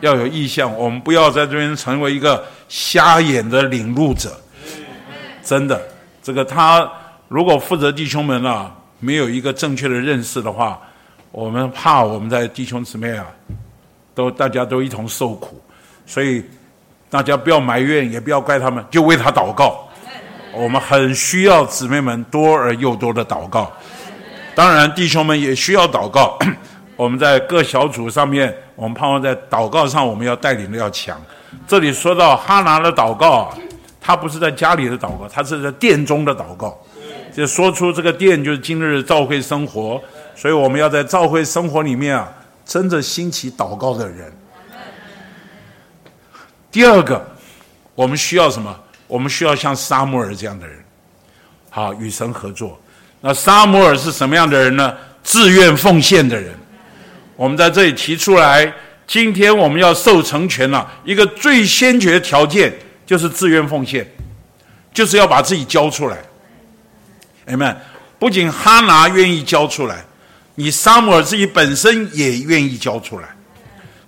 [0.00, 4.38] 要有意向，我们不要在这边成为一个瞎眼的领路者。
[5.42, 5.80] 真的，
[6.22, 6.90] 这个他
[7.28, 10.80] 如果负责弟兄们啊，没有一个正确的认识的话，
[11.30, 13.26] 我们怕我们在弟兄姊妹啊，
[14.14, 15.60] 都大家都一同受苦，
[16.06, 16.42] 所以
[17.14, 19.88] 大家不要埋怨，也不要怪他们，就为他祷告。
[20.52, 23.72] 我们很需要姊妹们多而又多的祷告，
[24.52, 26.36] 当然弟兄们也需要祷告。
[26.96, 31.16] 我们在各小组上面，我们盼望在祷告上，我们要带领的要强。
[31.68, 33.54] 这里说到哈拿的祷告，
[34.00, 36.76] 他不是在家里的祷告，他是在殿中的祷告，
[37.32, 40.02] 就说出这个殿就是今日召会生活，
[40.34, 42.28] 所以我们要在召会生活里面啊，
[42.64, 44.32] 真正兴起祷告的人。
[46.74, 47.24] 第二个，
[47.94, 48.76] 我们需要什么？
[49.06, 50.76] 我们需要像沙摩尔这样的人，
[51.70, 52.76] 好与神合作。
[53.20, 54.92] 那沙摩尔是什么样的人呢？
[55.22, 56.52] 自愿奉献的人。
[57.36, 58.74] 我们在这里提出来，
[59.06, 62.76] 今天我们要受成全了，一个最先决条件
[63.06, 64.04] 就是自愿奉献，
[64.92, 66.16] 就是要把自己交出来。
[67.46, 67.76] 哎们，
[68.18, 70.04] 不仅哈拿愿意交出来，
[70.56, 73.28] 你沙摩尔自己本身也愿意交出来。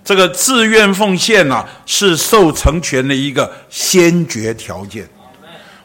[0.07, 5.05] 这个自愿奉献呐，是受成全的一个先决条件。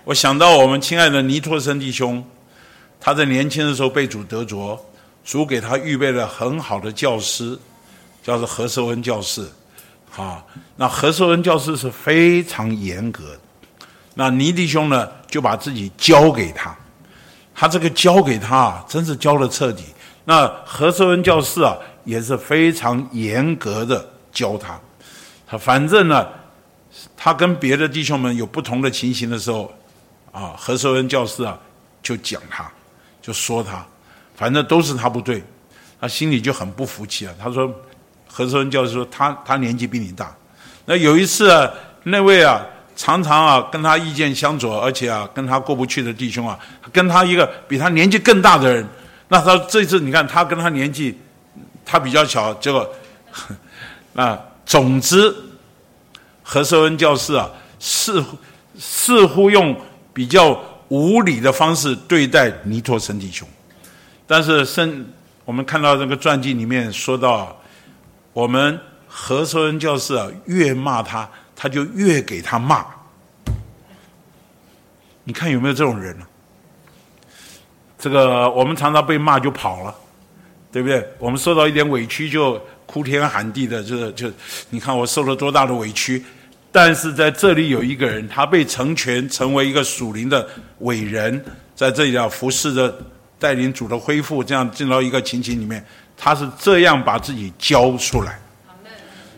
[0.04, 2.24] 我想到我们亲爱的尼托森弟兄，
[3.00, 4.80] 他在年轻的时候被主得着，
[5.24, 7.58] 主给他预备了很好的教师，
[8.22, 9.44] 叫做何寿恩教师。
[10.16, 10.40] 啊，
[10.76, 13.36] 那何寿恩教师是非常严格。
[14.14, 16.72] 那尼弟兄呢，就把自己交给他，
[17.52, 19.82] 他这个交给他，真是交的彻底。
[20.24, 24.08] 那何寿恩教士啊，也是非常严格的。
[24.32, 24.80] 教他，
[25.46, 26.26] 他反正呢，
[27.14, 29.70] 他跟别的弟兄们有不同的情形的时候，
[30.32, 31.58] 啊，何寿恩教师啊，
[32.02, 32.64] 就讲他，
[33.20, 33.84] 就说他，
[34.34, 35.44] 反正都是他不对，
[36.00, 37.34] 他心里就很不服气啊。
[37.38, 37.70] 他说，
[38.26, 40.34] 何寿恩教师说他他年纪比你大，
[40.86, 41.70] 那有一次啊，
[42.04, 42.64] 那位啊
[42.96, 46.58] 常常啊跟他意见相左，而且啊跟他过不去的弟兄啊，
[46.90, 48.88] 跟他一个比他年纪更大的人，
[49.32, 51.18] 那他这次你看他跟他年纪，
[51.86, 52.86] 他比较小，结果。
[54.14, 55.34] 啊，总之，
[56.42, 58.36] 何寿恩教师啊，似乎
[58.78, 59.74] 似乎用
[60.12, 63.48] 比较无理的方式对待尼托森弟兄，
[64.26, 65.06] 但是圣
[65.46, 67.58] 我们看到这个传记里面说到，
[68.34, 68.78] 我们
[69.08, 71.26] 何寿恩教师啊，越骂他，
[71.56, 72.84] 他就越给他骂。
[75.24, 76.26] 你看有没有这种人呢？
[78.02, 79.94] 这个我们常常被骂就跑了，
[80.72, 81.08] 对不对？
[81.20, 82.60] 我们受到一点委屈就。
[82.84, 84.30] 哭天喊地的，就就
[84.68, 86.22] 你看我受了多大的委屈，
[86.70, 90.46] 但是在这里有一个人，他被成全，成为一个属灵的
[90.80, 91.42] 伟人，
[91.74, 92.94] 在这里要服侍着
[93.38, 95.82] 带领主的恢复，这样进到一个情景里面，
[96.18, 98.38] 他是这样把自己交出来。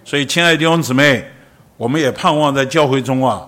[0.04, 1.24] 所以，亲爱的弟兄姊妹，
[1.76, 3.46] 我们也盼望在教会中啊，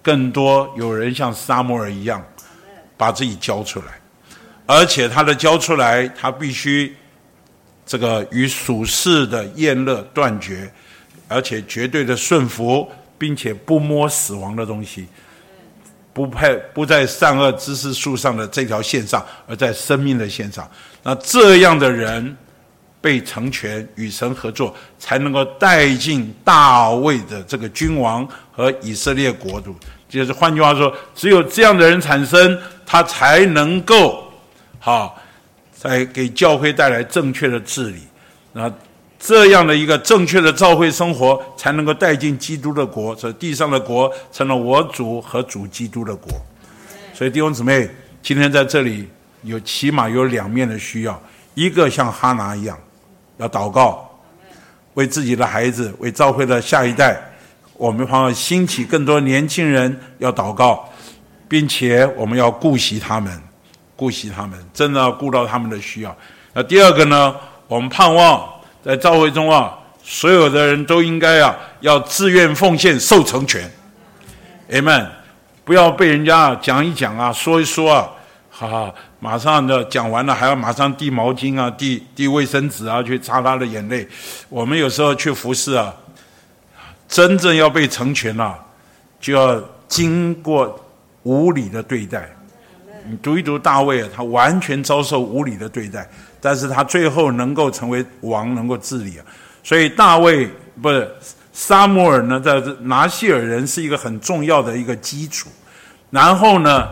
[0.00, 2.24] 更多有人像沙摩尔一样，
[2.96, 4.00] 把自己交出来，
[4.66, 6.94] 而且他的交出来，他必须。
[7.88, 10.68] 这个与属世的厌乐断绝，
[11.28, 15.06] 而且绝对的顺服，并且不摸死亡的东西，
[16.12, 20.68] 不配不在善恶知识树上的这条线上，而在生命的线上。
[21.04, 22.36] 那这样的人
[23.00, 29.76] 被成全，与神合作，才能够带进大卫的这个君王和以色列国度。
[30.08, 34.25] 就是换句话说，只有这样的人产生，他才能够
[34.86, 35.20] 好。
[35.78, 38.00] 在给教会带来正确的治理，
[38.54, 38.72] 那
[39.20, 46.32] 这样的一个正确的教会生活，才能够带进基督的国，这地上的国成了我主和主基督的国。
[47.12, 47.88] 所以弟兄姊妹，
[48.22, 49.06] 今天在这里
[49.42, 51.20] 有起码有两面的需要：
[51.52, 52.76] 一个像哈拿一样，
[53.36, 54.10] 要祷告，
[54.94, 57.20] 为自己的孩子，为教会的下一代，
[57.74, 60.88] 我们盼望兴起更多年轻人要祷告，
[61.46, 63.42] 并且我们要顾惜他们。
[63.96, 66.16] 顾惜他们，真的要顾到他们的需要。
[66.52, 67.34] 那第二个呢？
[67.66, 68.48] 我们盼望
[68.84, 73.68] 在教会中啊，所有的人都应该啊，要自愿奉献，受成全。
[74.70, 75.08] Amen。
[75.64, 78.08] 不要被人家讲一讲啊，说一说啊，
[78.52, 84.06] 哈哈，马上的讲完了，还要马上递毛巾啊，递递卫生纸啊，去擦他的眼泪。
[84.48, 85.92] 我们有时候去服侍啊，
[87.08, 88.56] 真正要被成全了，
[89.18, 90.78] 就要经过
[91.24, 92.35] 无理的对待。
[93.08, 96.08] 你读一读大卫啊，他完全遭受无理的对待，
[96.40, 99.24] 但是他最后能够成为王，能够治理啊。
[99.62, 100.48] 所以大卫
[100.82, 101.08] 不是
[101.52, 105.48] 沙摩尔呢，在拿西尔人是一个很重要的一个基础。
[106.10, 106.88] 然后呢，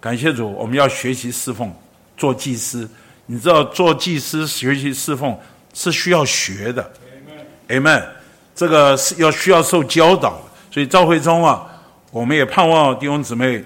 [0.00, 1.72] 感谢主，我们要学习侍奉，
[2.16, 2.88] 做祭司。
[3.26, 5.36] 你知道做祭司学习侍奉
[5.74, 6.90] 是需要学的
[7.68, 8.02] ，Amen。
[8.54, 10.40] 这个是要需要受教导。
[10.70, 11.66] 所以赵会忠啊，
[12.10, 13.64] 我们也盼望弟兄姊妹。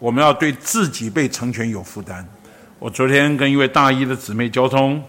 [0.00, 2.26] 我们要对自己被成全有负担。
[2.78, 5.00] 我昨天跟一位大一的姊妹交通，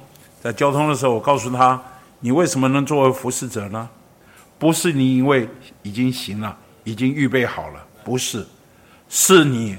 [0.43, 1.81] 在交通的时候，我告诉她
[2.19, 3.89] ：“你为什么能作为服侍者呢？
[4.59, 5.47] 不是你因为
[5.81, 8.45] 已经行了，已经预备好了，不是，
[9.07, 9.77] 是你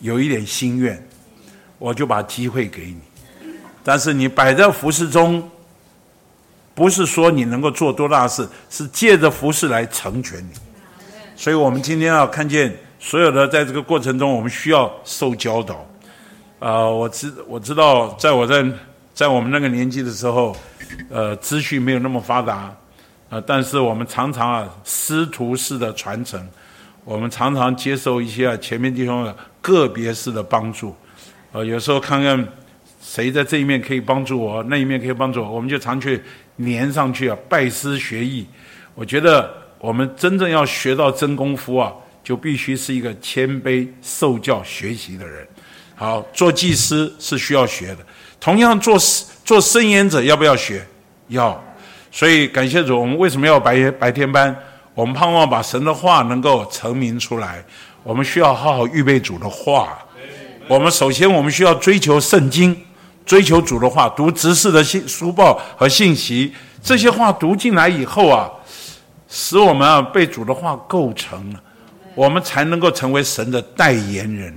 [0.00, 1.06] 有一点心愿，
[1.78, 2.98] 我就把机会给你。
[3.84, 5.46] 但是你摆在服侍中，
[6.74, 10.52] 不是说你能够做多大事，是借着服侍来成全你。
[11.36, 15.86] 所以我们今天要看见所有的在这个过程中，我们需要受教导。”
[16.58, 18.66] 啊，我知我知道，在我在
[19.14, 20.56] 在我们那个年纪的时候，
[21.08, 22.74] 呃，资讯没有那么发达，
[23.30, 26.44] 啊，但是我们常常啊师徒式的传承，
[27.04, 30.92] 我们常常接受一些啊前面弟兄的个别式的帮助，
[31.52, 32.44] 呃，有时候看看
[33.00, 36.20] 谁在这一面可以帮助我，那一面可以帮助我，我们就常去
[36.56, 38.44] 连上去啊，拜师学艺。
[38.96, 39.48] 我觉得
[39.78, 41.92] 我们真正要学到真功夫啊，
[42.28, 45.48] 就必须是一个谦卑受教学习的人。
[45.94, 48.00] 好，做祭司是需要学的。
[48.38, 48.98] 同样，做
[49.46, 50.86] 做圣言者要不要学？
[51.28, 51.58] 要。
[52.12, 54.54] 所以，感谢主，我们为什么要白白天班？
[54.92, 57.64] 我们盼望把神的话能够成名出来。
[58.02, 59.98] 我们需要好好预备主的话。
[60.68, 62.78] 我们首先，我们需要追求圣经，
[63.24, 66.52] 追求主的话，读执事的信书报和信息。
[66.82, 68.50] 这些话读进来以后啊，
[69.30, 71.62] 使我们啊被主的话构成了，
[72.18, 74.52] 我们才能够成为神的代言人。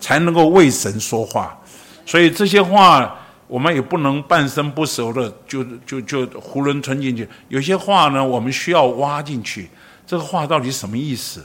[0.00, 1.58] 才能够为神说话，
[2.06, 3.18] 所以这些话
[3.48, 7.28] 我们也不能半生不熟的就就就囫囵吞进去。
[7.48, 9.68] 有些话呢，我们需要挖进去。
[10.06, 11.44] 这个话到底什么意思？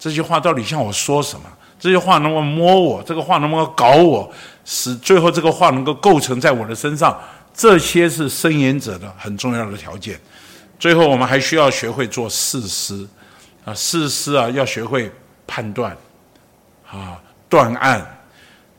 [0.00, 1.46] 这句话到底向我说什么？
[1.78, 3.00] 这句话能不能摸我？
[3.04, 4.28] 这个话能不能搞我？
[4.64, 7.16] 使最后这个话能够构成在我的身上？
[7.54, 10.20] 这些是申言者的很重要的条件。
[10.76, 13.06] 最后，我们还需要学会做事实
[13.64, 15.10] 啊，事事啊，要学会
[15.46, 15.96] 判断
[16.88, 17.20] 啊。
[17.48, 18.02] 断案，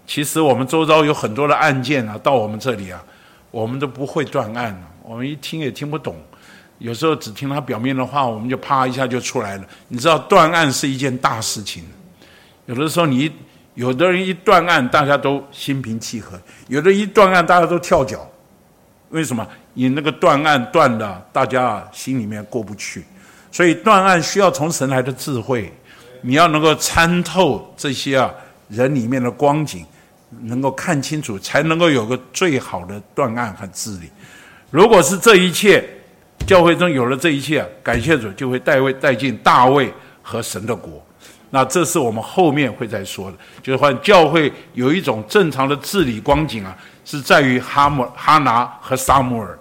[0.07, 3.03] 其实我们周遭有很多的案件啊，到我们这里啊，
[3.51, 6.15] 我们都不会断案我们一听也听不懂，
[6.79, 9.65] 有时候只听他表面的话，我们就啪一下就出来了。
[9.89, 11.85] 你知道断案是一件大事情，
[12.65, 13.31] 有的时候你
[13.75, 16.35] 有的人一断案，大家都心平气和；
[16.67, 18.27] 有的一断案，大家都跳脚。
[19.09, 19.47] 为什么？
[19.75, 23.05] 你那个断案断的，大家心里面过不去。
[23.53, 25.71] 所以断案需要从神来的智慧，
[26.21, 28.29] 你要能够参透这些啊。
[28.69, 29.85] 人里面的光景
[30.43, 34.09] 能够看清楚，才能够有个最好的断案和治理。
[34.71, 35.87] 如果是这一切，
[36.47, 39.93] 教会中有了这一切，感谢主就会带位带进大卫
[40.23, 41.05] 和神的国。
[41.51, 46.75] 那这是我们后面会再说的，就是说教会有一种正常的治理光景啊，
[47.05, 49.59] 是在于哈姆哈拿和撒母耳。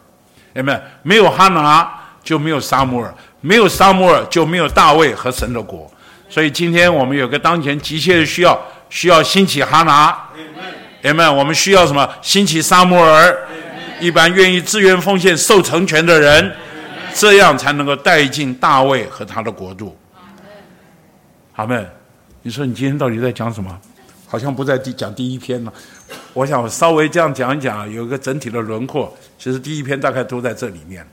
[0.54, 0.80] 有没有？
[1.02, 1.92] 没有哈拿
[2.22, 5.92] 就没有撒母耳，没有撒母耳就没有大卫和神的国。
[6.30, 8.58] 所以今天我们有个当前急切的需要。
[8.92, 10.14] 需要兴起哈拿，
[11.00, 12.06] 人们，我们需要什么？
[12.20, 13.34] 兴起沙摩尔，
[13.98, 16.52] 一般愿意自愿奉献、受成全的人，
[17.14, 19.96] 这样才能够带进大卫和他的国度。
[21.54, 21.82] 阿妹，
[22.42, 23.74] 你说你今天到底在讲什么？
[24.28, 25.72] 好像不在第讲第一篇了。
[26.34, 29.10] 我想稍微这样讲一讲，有一个整体的轮廓。
[29.38, 31.00] 其实第一篇大概都在这里面。